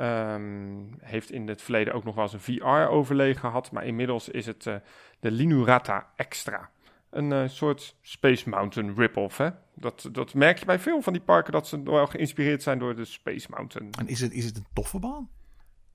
[0.00, 4.46] Um, heeft in het verleden ook nog wel eens een VR-overleg gehad, maar inmiddels is
[4.46, 4.74] het uh,
[5.20, 6.70] de Linurata Extra.
[7.16, 9.48] Een uh, soort Space Mountain rip-off, hè?
[9.74, 12.96] Dat, dat merk je bij veel van die parken, dat ze wel geïnspireerd zijn door
[12.96, 13.90] de Space Mountain.
[13.98, 15.28] En is het, is het een toffe baan?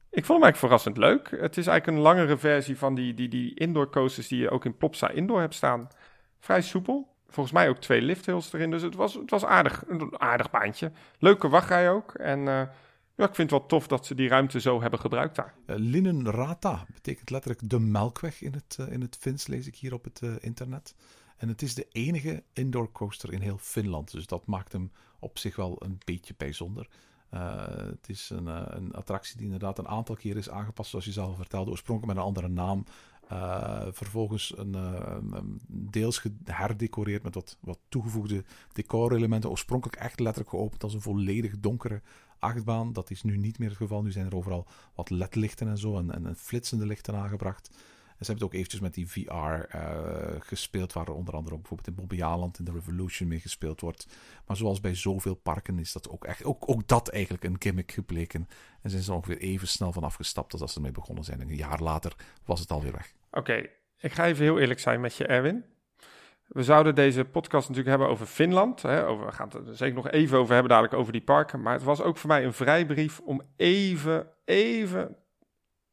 [0.09, 1.41] Ik vond hem eigenlijk verrassend leuk.
[1.41, 4.65] Het is eigenlijk een langere versie van die, die, die indoor coasters die je ook
[4.65, 5.87] in Plopsa Indoor hebt staan.
[6.39, 8.71] Vrij soepel, volgens mij ook twee lifthills erin.
[8.71, 10.91] Dus het was, het was aardig, een aardig baantje.
[11.19, 12.13] Leuke wachtrij ook.
[12.13, 12.61] En uh,
[13.15, 15.53] ja, ik vind het wel tof dat ze die ruimte zo hebben gebruikt daar.
[15.65, 19.93] Uh, Linnenrata betekent letterlijk de melkweg in het, uh, in het Fins, lees ik hier
[19.93, 20.95] op het internet.
[21.37, 24.11] En het is de enige indoor coaster in heel Finland.
[24.11, 26.87] Dus dat maakt hem op zich wel een beetje bijzonder.
[27.29, 31.35] Het is een, een, attractie die inderdaad een aantal keer is aangepast, zoals je zelf
[31.35, 31.71] vertelde.
[31.71, 32.83] Oorspronkelijk met een andere naam.
[33.93, 38.43] Vervolgens een, deels herdecoreerd met wat, wat toegevoegde
[38.73, 39.49] decorelementen.
[39.49, 42.01] Oorspronkelijk echt letterlijk geopend als een volledig donkere
[42.41, 42.93] achtbaan.
[42.93, 44.01] Dat is nu niet meer het geval.
[44.01, 47.69] Nu zijn er overal wat ledlichten en zo en, en flitsende lichten aangebracht.
[48.21, 51.87] En ze hebben het ook eventjes met die VR uh, gespeeld, waar onder andere bijvoorbeeld
[51.87, 54.07] in Bobby Aland in de Revolution mee gespeeld wordt.
[54.45, 57.91] Maar zoals bij zoveel parken is dat ook echt, ook, ook dat eigenlijk een gimmick
[57.91, 58.47] gebleken.
[58.81, 61.41] En zijn ze er ongeveer even snel van afgestapt als ze ermee begonnen zijn.
[61.41, 62.15] En een jaar later
[62.45, 63.13] was het alweer weg.
[63.31, 65.65] Oké, ik ga even heel eerlijk zijn met je, Erwin.
[66.51, 68.81] We zouden deze podcast natuurlijk hebben over Finland.
[68.81, 71.61] Hè, over, we gaan het er zeker nog even over hebben, dadelijk over die parken.
[71.61, 75.15] Maar het was ook voor mij een vrijbrief om even, even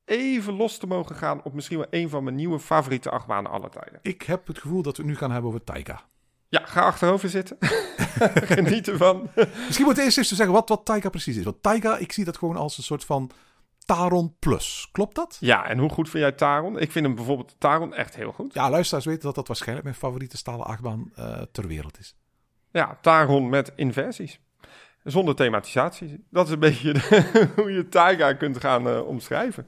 [0.09, 3.71] even los te mogen gaan op misschien wel een van mijn nieuwe favoriete achtbanen aller
[3.71, 3.99] tijden.
[4.03, 6.01] Ik heb het gevoel dat we het nu gaan hebben over Taika.
[6.49, 7.57] Ja, ga achterover zitten.
[8.55, 9.31] Geniet ervan.
[9.67, 11.45] Misschien moet eerst even zeggen wat, wat Taika precies is.
[11.45, 13.31] Want Taika, ik zie dat gewoon als een soort van
[13.89, 14.89] Taron Plus.
[14.93, 15.37] Klopt dat?
[15.41, 16.79] Ja, en hoe goed vind jij Taron?
[16.79, 18.55] Ik vind hem bijvoorbeeld Taron echt heel goed.
[18.55, 22.17] Ja, luisteraars weten dat dat waarschijnlijk mijn favoriete stalen achtbaan uh, ter wereld is.
[22.71, 24.41] Ja, Taron met inversies.
[25.05, 26.25] Zonder thematisatie.
[26.31, 26.95] Dat is een beetje
[27.57, 29.67] hoe je Taiga kunt gaan uh, omschrijven.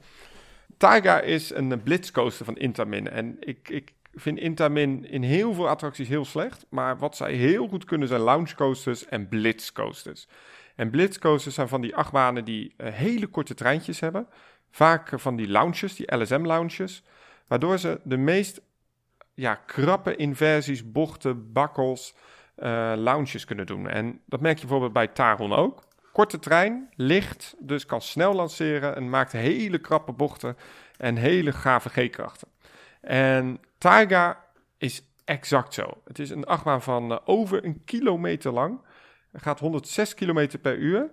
[0.77, 3.09] Taiga is een blitzcoaster van Intamin.
[3.09, 6.65] En ik, ik vind Intamin in heel veel attracties heel slecht.
[6.69, 10.27] Maar wat zij heel goed kunnen zijn loungecoasters en blitzcoasters.
[10.75, 14.27] En blitzcoasters zijn van die achtbanen die uh, hele korte treintjes hebben.
[14.71, 17.03] Vaak van die lounges, die LSM-lounges.
[17.47, 18.61] Waardoor ze de meest
[19.33, 22.15] ja, krappe inversies, bochten, bakkels,
[22.57, 23.87] uh, lounges kunnen doen.
[23.87, 25.83] En dat merk je bijvoorbeeld bij Taron ook.
[26.11, 30.57] Korte trein, licht, dus kan snel lanceren en maakt hele krappe bochten
[30.97, 32.47] en hele gave G-krachten.
[33.01, 34.45] En Taiga
[34.77, 36.01] is exact zo.
[36.05, 38.81] Het is een achtbaan van over een kilometer lang.
[39.31, 41.11] Het gaat 106 km per uur.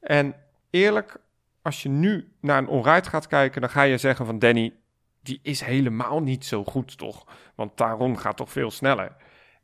[0.00, 0.34] En
[0.70, 1.16] eerlijk,
[1.62, 4.74] als je nu naar een onride gaat kijken, dan ga je zeggen van Danny,
[5.22, 7.26] die is helemaal niet zo goed toch?
[7.54, 9.16] Want Taron gaat toch veel sneller.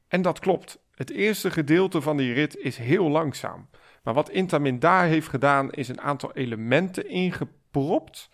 [0.09, 0.79] En dat klopt.
[0.95, 3.69] Het eerste gedeelte van die rit is heel langzaam.
[4.03, 8.31] Maar wat Intamin daar heeft gedaan, is een aantal elementen ingepropt.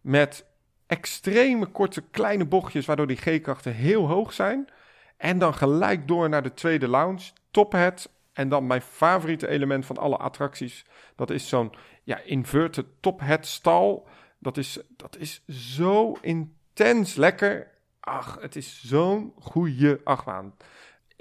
[0.00, 0.46] Met
[0.86, 4.68] extreme korte kleine bochtjes, waardoor die G-krachten heel hoog zijn.
[5.16, 8.10] En dan gelijk door naar de tweede lounge, tophead.
[8.32, 10.84] En dan mijn favoriete element van alle attracties.
[11.16, 11.72] Dat is zo'n
[12.02, 14.08] ja, inverted tophead stal.
[14.38, 17.70] Dat is, dat is zo intens lekker.
[18.00, 20.54] Ach, het is zo'n goede achtbaan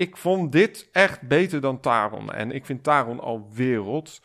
[0.01, 2.32] ik vond dit echt beter dan Taron.
[2.32, 4.22] En ik vind Taron al wereld.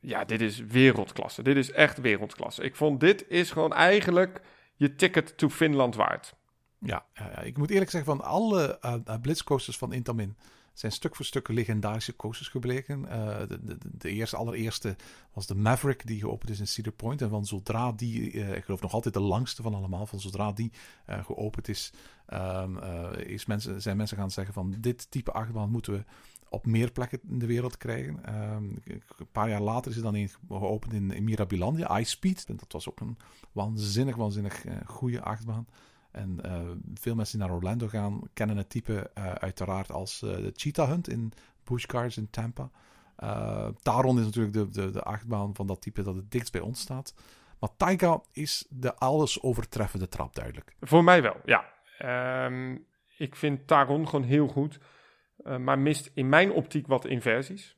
[0.00, 1.42] Ja, dit is wereldklasse.
[1.42, 2.62] Dit is echt wereldklasse.
[2.62, 4.40] Ik vond dit is gewoon eigenlijk
[4.76, 6.34] je ticket to Finland waard.
[6.78, 7.06] Ja,
[7.42, 10.36] ik moet eerlijk zeggen, van alle uh, blitzcoasters van Intamin
[10.74, 13.04] zijn stuk voor stuk legendarische coasters gebleken.
[13.08, 14.96] Uh, de, de, de, eerste, allereerste
[15.32, 17.22] was de Maverick, die geopend is in Cedar Point.
[17.22, 20.52] En van zodra die, uh, ik geloof nog altijd de langste van allemaal, van zodra
[20.52, 20.72] die
[21.10, 21.92] uh, geopend is,
[22.32, 22.78] um,
[23.16, 26.04] is mensen, zijn mensen gaan zeggen van dit type achtbaan moeten we
[26.48, 28.42] op meer plekken in de wereld krijgen.
[28.52, 32.44] Um, een paar jaar later is er dan een geopend in, Mirabilandia, Ice Speed.
[32.48, 33.18] En dat was ook een
[33.52, 35.66] waanzinnig, waanzinnig goede achtbaan.
[36.14, 40.36] En uh, veel mensen die naar Orlando gaan, kennen het type uh, uiteraard als uh,
[40.36, 41.32] de Cheetah Hunt in
[41.64, 42.70] Busch Gardens in Tampa.
[43.82, 46.80] Taron is natuurlijk de, de, de achtbaan van dat type dat het dichtst bij ons
[46.80, 47.14] staat.
[47.58, 50.76] Maar Taiga is de alles overtreffende trap, duidelijk.
[50.80, 51.72] Voor mij wel, ja.
[52.46, 52.86] Um,
[53.18, 54.78] ik vind Taron gewoon heel goed.
[55.58, 57.74] maar mist in mijn optiek wat inversies.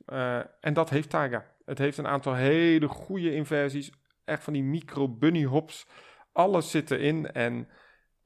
[0.61, 1.45] en dat heeft Taiga.
[1.64, 3.93] Het heeft een aantal hele goede inversies.
[4.24, 5.87] Echt van die micro bunny hops.
[6.32, 7.68] Alles zit erin en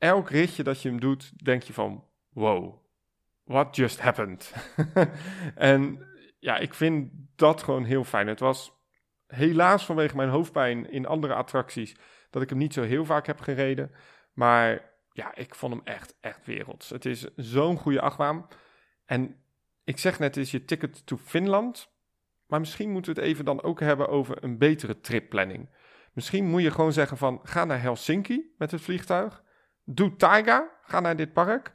[0.00, 2.74] elk ritje dat je hem doet, denk je van, wow,
[3.44, 4.52] what just happened?
[5.54, 6.06] en
[6.38, 8.26] ja, ik vind dat gewoon heel fijn.
[8.26, 8.72] Het was
[9.26, 11.96] helaas vanwege mijn hoofdpijn in andere attracties
[12.30, 13.90] dat ik hem niet zo heel vaak heb gereden.
[14.32, 16.88] Maar ja, ik vond hem echt, echt werelds.
[16.88, 18.48] Het is zo'n goede achtbaan.
[19.04, 19.36] En
[19.84, 21.92] ik zeg net, is je ticket to Finland.
[22.46, 25.68] Maar misschien moeten we het even dan ook hebben over een betere tripplanning.
[26.12, 29.42] Misschien moet je gewoon zeggen van, ga naar Helsinki met het vliegtuig.
[29.94, 31.72] Doe Taiga, ga naar dit park.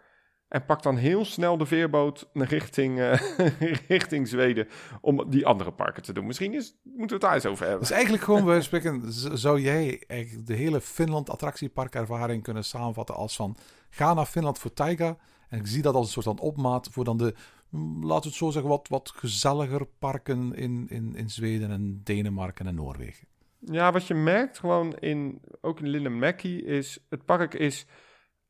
[0.47, 3.13] En pak dan heel snel de veerboot richting, uh,
[3.87, 4.67] richting Zweden
[5.01, 6.25] om die andere parken te doen.
[6.25, 7.81] Misschien is, moeten we het daar eens over hebben.
[7.81, 9.01] Dus eigenlijk gewoon, we spreken,
[9.37, 10.03] zou jij
[10.43, 13.57] de hele Finland attractieparkervaring kunnen samenvatten als van...
[13.89, 15.17] Ga naar Finland voor Taiga
[15.49, 17.35] En ik zie dat als een soort van opmaat voor dan de,
[17.69, 22.01] mm, laten we het zo zeggen, wat, wat gezelliger parken in, in, in Zweden en
[22.03, 23.27] Denemarken en Noorwegen.
[23.59, 27.85] Ja, wat je merkt gewoon in, ook in Linnemäki is, het park is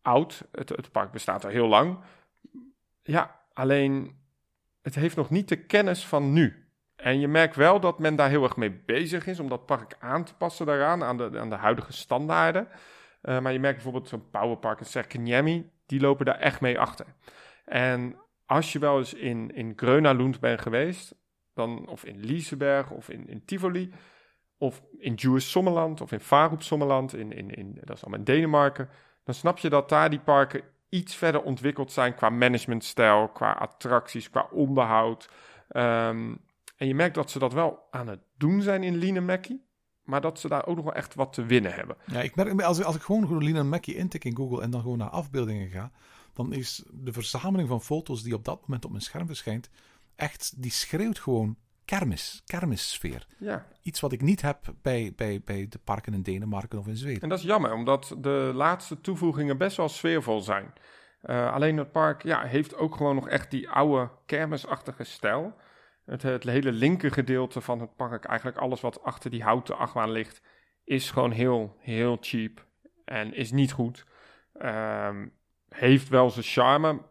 [0.05, 0.47] oud.
[0.51, 1.97] Het, het park bestaat al heel lang.
[3.03, 4.17] Ja, alleen
[4.81, 6.69] het heeft nog niet de kennis van nu.
[6.95, 9.95] En je merkt wel dat men daar heel erg mee bezig is om dat park
[9.99, 12.67] aan te passen daaraan, aan de, aan de huidige standaarden.
[13.21, 17.05] Uh, maar je merkt bijvoorbeeld zo'n powerpark in Serkiniemi, die lopen daar echt mee achter.
[17.65, 21.15] En als je wel eens in, in Grönalund bent geweest,
[21.53, 23.93] dan, of in Liseberg of in, in Tivoli,
[24.57, 28.25] of in Jewish Sommerland of in Farup Sommerland, in, in, in, dat is allemaal in
[28.25, 28.89] Denemarken,
[29.25, 34.29] dan snap je dat daar die parken iets verder ontwikkeld zijn qua managementstijl, qua attracties,
[34.29, 35.29] qua onderhoud.
[35.69, 36.41] Um,
[36.77, 39.63] en je merkt dat ze dat wel aan het doen zijn in Linemäki.
[40.03, 41.97] Maar dat ze daar ook nog wel echt wat te winnen hebben.
[42.05, 45.09] Ja, ik merk, als, als ik gewoon Linemäki intik in Google en dan gewoon naar
[45.09, 45.91] afbeeldingen ga,
[46.33, 49.69] dan is de verzameling van foto's die op dat moment op mijn scherm verschijnt,
[50.15, 53.27] echt, die schreeuwt gewoon kermis, kermissfeer.
[53.37, 53.65] Ja.
[53.81, 57.21] Iets wat ik niet heb bij, bij, bij de parken in Denemarken of in Zweden.
[57.21, 60.73] En dat is jammer, omdat de laatste toevoegingen best wel sfeervol zijn.
[61.23, 65.55] Uh, alleen het park ja, heeft ook gewoon nog echt die oude kermisachtige stijl.
[66.05, 70.11] Het, het hele linker gedeelte van het park, eigenlijk alles wat achter die houten achtbaan
[70.11, 70.41] ligt,
[70.83, 72.65] is gewoon heel, heel cheap
[73.05, 74.05] en is niet goed.
[74.61, 75.33] Um,
[75.69, 77.01] heeft wel zijn charme,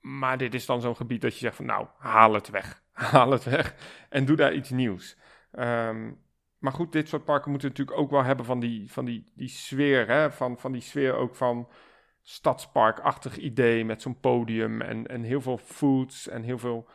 [0.00, 2.82] maar dit is dan zo'n gebied dat je zegt van nou, haal het weg.
[3.12, 3.74] Haal het weg
[4.08, 5.16] en doe daar iets nieuws.
[5.52, 6.22] Um,
[6.58, 9.48] maar goed, dit soort parken moeten natuurlijk ook wel hebben van die, van die, die
[9.48, 10.08] sfeer.
[10.08, 10.32] Hè?
[10.32, 11.68] Van, van die sfeer ook van
[12.22, 16.88] stadsparkachtig idee met zo'n podium en, en heel veel foods en heel veel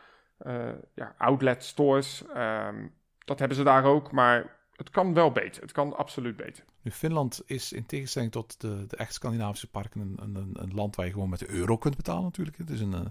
[0.46, 2.24] uh, ja, outlet stores.
[2.36, 2.94] Um,
[3.24, 5.62] dat hebben ze daar ook, maar het kan wel beter.
[5.62, 6.64] Het kan absoluut beter.
[6.82, 10.96] Nu, Finland is in tegenstelling tot de, de echt Scandinavische parken een, een, een, land
[10.96, 12.56] waar je gewoon met de euro kunt betalen natuurlijk.
[12.56, 13.06] Het is een, eh,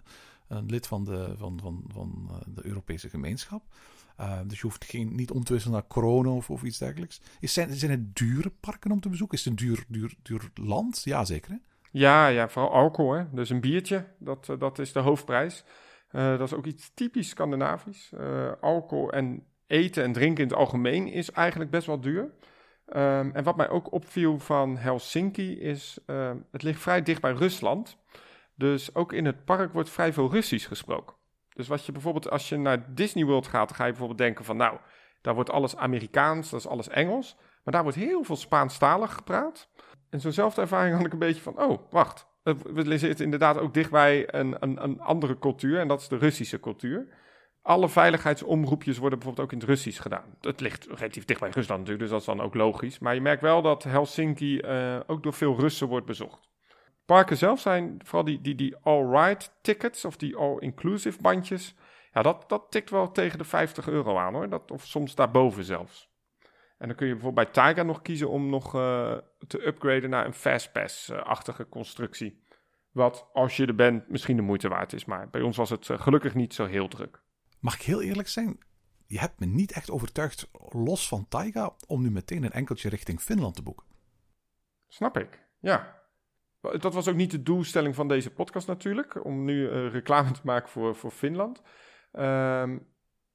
[0.49, 3.63] een lid van de, van, van, van eh, de Europese gemeenschap.
[4.19, 7.21] Uh, dus je hoeft geen, niet om te wisselen naar corona of, of iets dergelijks.
[7.39, 9.37] Is, zijn, zijn het dure parken om te bezoeken?
[9.37, 11.01] Is het een duur, duur, duur land?
[11.03, 11.57] Ja, zeker hè?
[11.91, 13.11] Ja, ja, vooral alcohol.
[13.11, 13.23] Hè?
[13.31, 15.63] Dus een biertje, dat, dat is de hoofdprijs.
[16.11, 18.11] Dat is ook iets typisch Scandinavisch.
[18.61, 22.31] Alcohol en eten en drinken in het algemeen is eigenlijk best wel duur.
[22.95, 27.33] Um, en wat mij ook opviel van Helsinki is, uh, het ligt vrij dicht bij
[27.33, 27.97] Rusland.
[28.59, 31.15] Dus ook in het park wordt vrij veel Russisch gesproken.
[31.53, 34.57] Dus wat je bijvoorbeeld, als je naar Disney World gaat, ga je bijvoorbeeld denken van,
[34.57, 34.77] nou,
[35.21, 37.35] daar wordt alles Amerikaans, dat is alles Engels.
[37.63, 39.69] Maar daar wordt heel veel Spaanstalig gepraat.
[40.09, 44.33] En zo'nzelfde ervaring had ik een beetje van, oh, wacht, we zitten inderdaad ook dichtbij
[44.33, 47.07] een, een, een andere cultuur en dat is de Russische cultuur.
[47.61, 50.35] Alle veiligheidsomroepjes worden bijvoorbeeld ook in het Russisch gedaan.
[50.41, 52.99] Het ligt relatief dicht bij Rusland natuurlijk, dus dat is dan ook logisch.
[52.99, 56.48] Maar je merkt wel dat Helsinki uh, ook door veel Russen wordt bezocht.
[57.09, 61.75] Parken zelf zijn vooral die, die, die all-right tickets of die all-inclusive bandjes.
[62.13, 64.49] Ja, dat, dat tikt wel tegen de 50 euro aan hoor.
[64.49, 66.09] Dat, of soms daarboven zelfs.
[66.77, 70.25] En dan kun je bijvoorbeeld bij Taiga nog kiezen om nog uh, te upgraden naar
[70.25, 72.43] een Fastpass-achtige constructie.
[72.91, 75.05] Wat, als je er bent, misschien de moeite waard is.
[75.05, 77.21] Maar bij ons was het uh, gelukkig niet zo heel druk.
[77.59, 78.57] Mag ik heel eerlijk zijn?
[79.05, 83.21] Je hebt me niet echt overtuigd, los van Taiga, om nu meteen een enkeltje richting
[83.21, 83.85] Finland te boeken.
[84.87, 85.98] Snap ik, ja.
[86.61, 90.41] Dat was ook niet de doelstelling van deze podcast natuurlijk, om nu uh, reclame te
[90.43, 91.61] maken voor, voor Finland.
[92.11, 92.87] Um,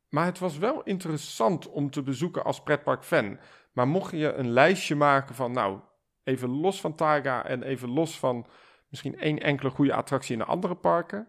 [0.09, 3.39] maar het was wel interessant om te bezoeken als pretpark-fan.
[3.73, 5.81] Maar mocht je een lijstje maken van, nou,
[6.25, 8.47] even los van Taiga en even los van
[8.89, 11.29] misschien één enkele goede attractie in de andere parken,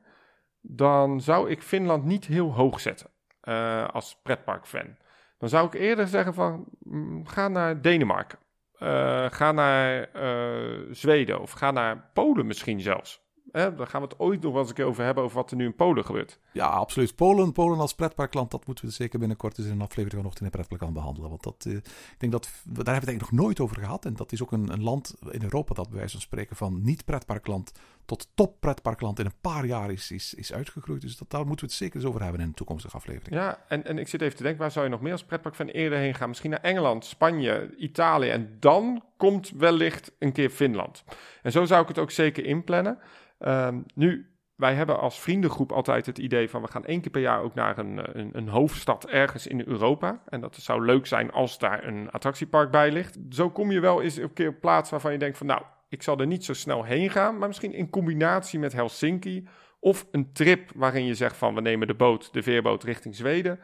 [0.62, 3.10] dan zou ik Finland niet heel hoog zetten
[3.44, 4.98] uh, als pretpark-fan.
[5.38, 8.40] Dan zou ik eerder zeggen van, mm, ga naar Denemarken.
[8.80, 13.24] Uh, ga naar uh, Zweden of ga naar Polen misschien zelfs.
[13.52, 15.52] Hè, daar gaan we het ooit nog wel eens een keer over hebben, over wat
[15.52, 16.40] er nu in Polen gebeurt.
[16.54, 17.16] Ja, absoluut.
[17.16, 20.50] Polen, Polen als pretparkland, dat moeten we zeker binnenkort eens in een aflevering nog in
[20.50, 21.30] pretparkland behandelen.
[21.30, 24.06] Want dat, uh, ik denk dat, daar hebben we het eigenlijk nog nooit over gehad.
[24.06, 26.82] En dat is ook een, een land in Europa dat bij wijze van spreken van
[26.82, 27.72] niet-pretparkland
[28.06, 31.02] tot top-pretparkland in een paar jaar is, is, is uitgegroeid.
[31.02, 33.36] Dus dat, daar moeten we het zeker eens over hebben in een toekomstige aflevering.
[33.36, 35.56] Ja, en, en ik zit even te denken, waar zou je nog meer als pretpark
[35.56, 36.28] van eerder heen gaan?
[36.28, 38.30] Misschien naar Engeland, Spanje, Italië.
[38.30, 41.04] En dan komt wellicht een keer Finland.
[41.42, 43.00] En zo zou ik het ook zeker inplannen.
[43.40, 47.22] Um, nu, wij hebben als vriendengroep altijd het idee van we gaan één keer per
[47.22, 50.22] jaar ook naar een, een, een, hoofdstad ergens in Europa.
[50.30, 53.18] En dat zou leuk zijn als daar een attractiepark bij ligt.
[53.30, 55.62] Zo kom je wel eens een keer op plaats waarvan je denkt van nou,
[55.96, 57.38] ik zal er niet zo snel heen gaan.
[57.38, 59.48] Maar misschien in combinatie met Helsinki
[59.80, 63.60] of een trip waarin je zegt van we nemen de boot, de veerboot richting Zweden.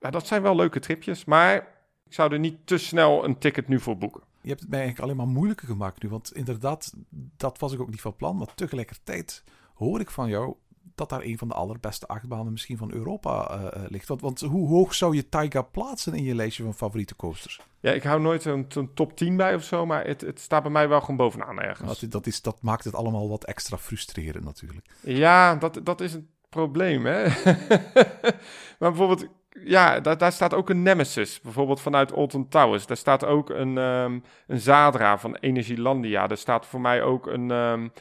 [0.00, 1.56] Nou, dat zijn wel leuke tripjes, maar
[2.04, 4.80] ik zou er niet te snel een ticket nu voor boeken je hebt het mij
[4.80, 6.08] eigenlijk alleen maar moeilijker gemaakt nu.
[6.08, 6.94] Want inderdaad,
[7.36, 8.36] dat was ik ook niet van plan.
[8.36, 9.44] Maar tegelijkertijd
[9.74, 10.54] hoor ik van jou
[10.98, 14.08] dat daar een van de allerbeste achtbanen misschien van Europa uh, ligt.
[14.08, 17.60] Want, want, hoe hoog zou je Taiga plaatsen in je lijstje van favoriete coasters?
[17.80, 20.62] Ja, ik hou nooit een, een top 10 bij of zo, maar het, het, staat
[20.62, 22.00] bij mij wel gewoon bovenaan ergens.
[22.00, 24.86] Dat, dat, is, dat maakt het allemaal wat extra frustrerend natuurlijk.
[25.00, 27.24] Ja, dat, dat is een probleem, hè.
[28.78, 29.26] maar bijvoorbeeld,
[29.64, 32.86] ja, daar, daar staat ook een Nemesis, bijvoorbeeld vanuit Alton Towers.
[32.86, 36.26] Daar staat ook een, um, een Zadra van Energielandia.
[36.26, 37.92] Daar staat voor mij ook een, um,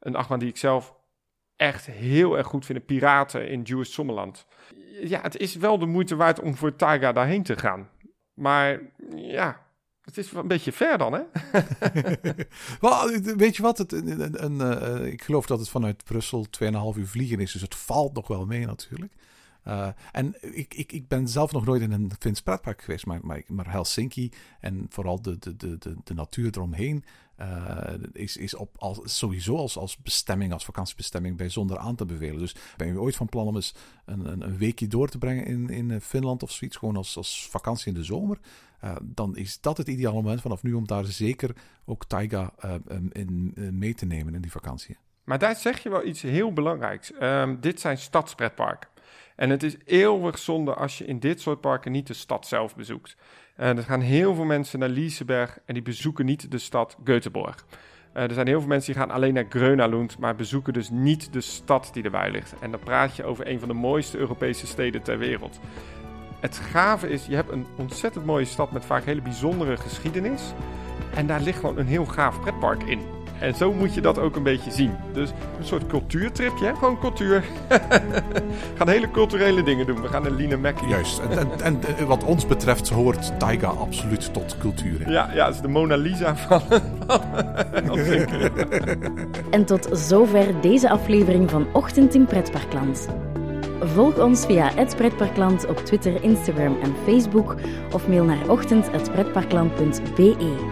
[0.00, 0.94] een achtbaan die ik zelf
[1.56, 2.84] echt heel erg goed vinden.
[2.84, 4.46] Piraten in Jewish Sommerland.
[5.02, 7.88] Ja, het is wel de moeite waard om voor Taiga daarheen te gaan.
[8.34, 8.80] Maar
[9.14, 9.66] ja,
[10.04, 11.20] het is wel een beetje ver dan, hè?
[13.36, 13.78] weet je wat?
[13.78, 17.52] Het, een, een, uh, ik geloof dat het vanuit Brussel 2,5 uur vliegen is.
[17.52, 19.12] Dus het valt nog wel mee natuurlijk.
[19.66, 23.20] Uh, en ik, ik, ik ben zelf nog nooit in een Fins pretpark geweest, maar,
[23.46, 27.04] maar, Helsinki en vooral de, de, de, de, natuur eromheen
[27.40, 32.38] uh, is, is op, sowieso als, als bestemming, als vakantiebestemming bijzonder aan te bevelen.
[32.38, 35.44] Dus ben je ooit van plan om eens een, een, een weekje door te brengen
[35.44, 38.38] in, in Finland of zoiets, gewoon als, als vakantie in de zomer,
[39.02, 42.52] dan is dat het ideale moment vanaf nu om daar zeker ook Taiga
[43.12, 44.96] in, mee te nemen in die vakantie.
[45.24, 47.12] Maar daar zeg je wel iets heel belangrijks.
[47.20, 48.91] Um, dit zijn stadspretparken.
[49.42, 52.76] En het is eeuwig zonde als je in dit soort parken niet de stad zelf
[52.76, 53.16] bezoekt.
[53.60, 57.64] Uh, er gaan heel veel mensen naar Liseberg en die bezoeken niet de stad Göteborg.
[58.16, 61.32] Uh, er zijn heel veel mensen die gaan alleen naar Grönalund, maar bezoeken dus niet
[61.32, 62.54] de stad die erbij ligt.
[62.60, 65.60] En dan praat je over een van de mooiste Europese steden ter wereld.
[66.40, 70.52] Het gave is, je hebt een ontzettend mooie stad met vaak hele bijzondere geschiedenis.
[71.14, 73.21] En daar ligt gewoon een heel gaaf pretpark in.
[73.42, 74.92] En zo moet je dat ook een beetje zien.
[75.12, 76.74] Dus een soort cultuurtripje, hè?
[76.74, 77.44] gewoon cultuur.
[77.68, 77.80] we
[78.78, 80.02] gaan hele culturele dingen doen.
[80.02, 80.88] We gaan naar Lina Mackie.
[80.88, 81.18] Juist.
[81.18, 85.10] En, en, en, wat ons betreft hoort Taiga absoluut tot cultuur.
[85.10, 86.62] Ja, ja, het is de Mona Lisa van...
[89.50, 93.08] en tot zover deze aflevering van Ochtend in Pretparkland.
[93.80, 97.56] Volg ons via het Pretparkland op Twitter, Instagram en Facebook
[97.92, 100.71] of mail naar ochtend.pretparkland.be.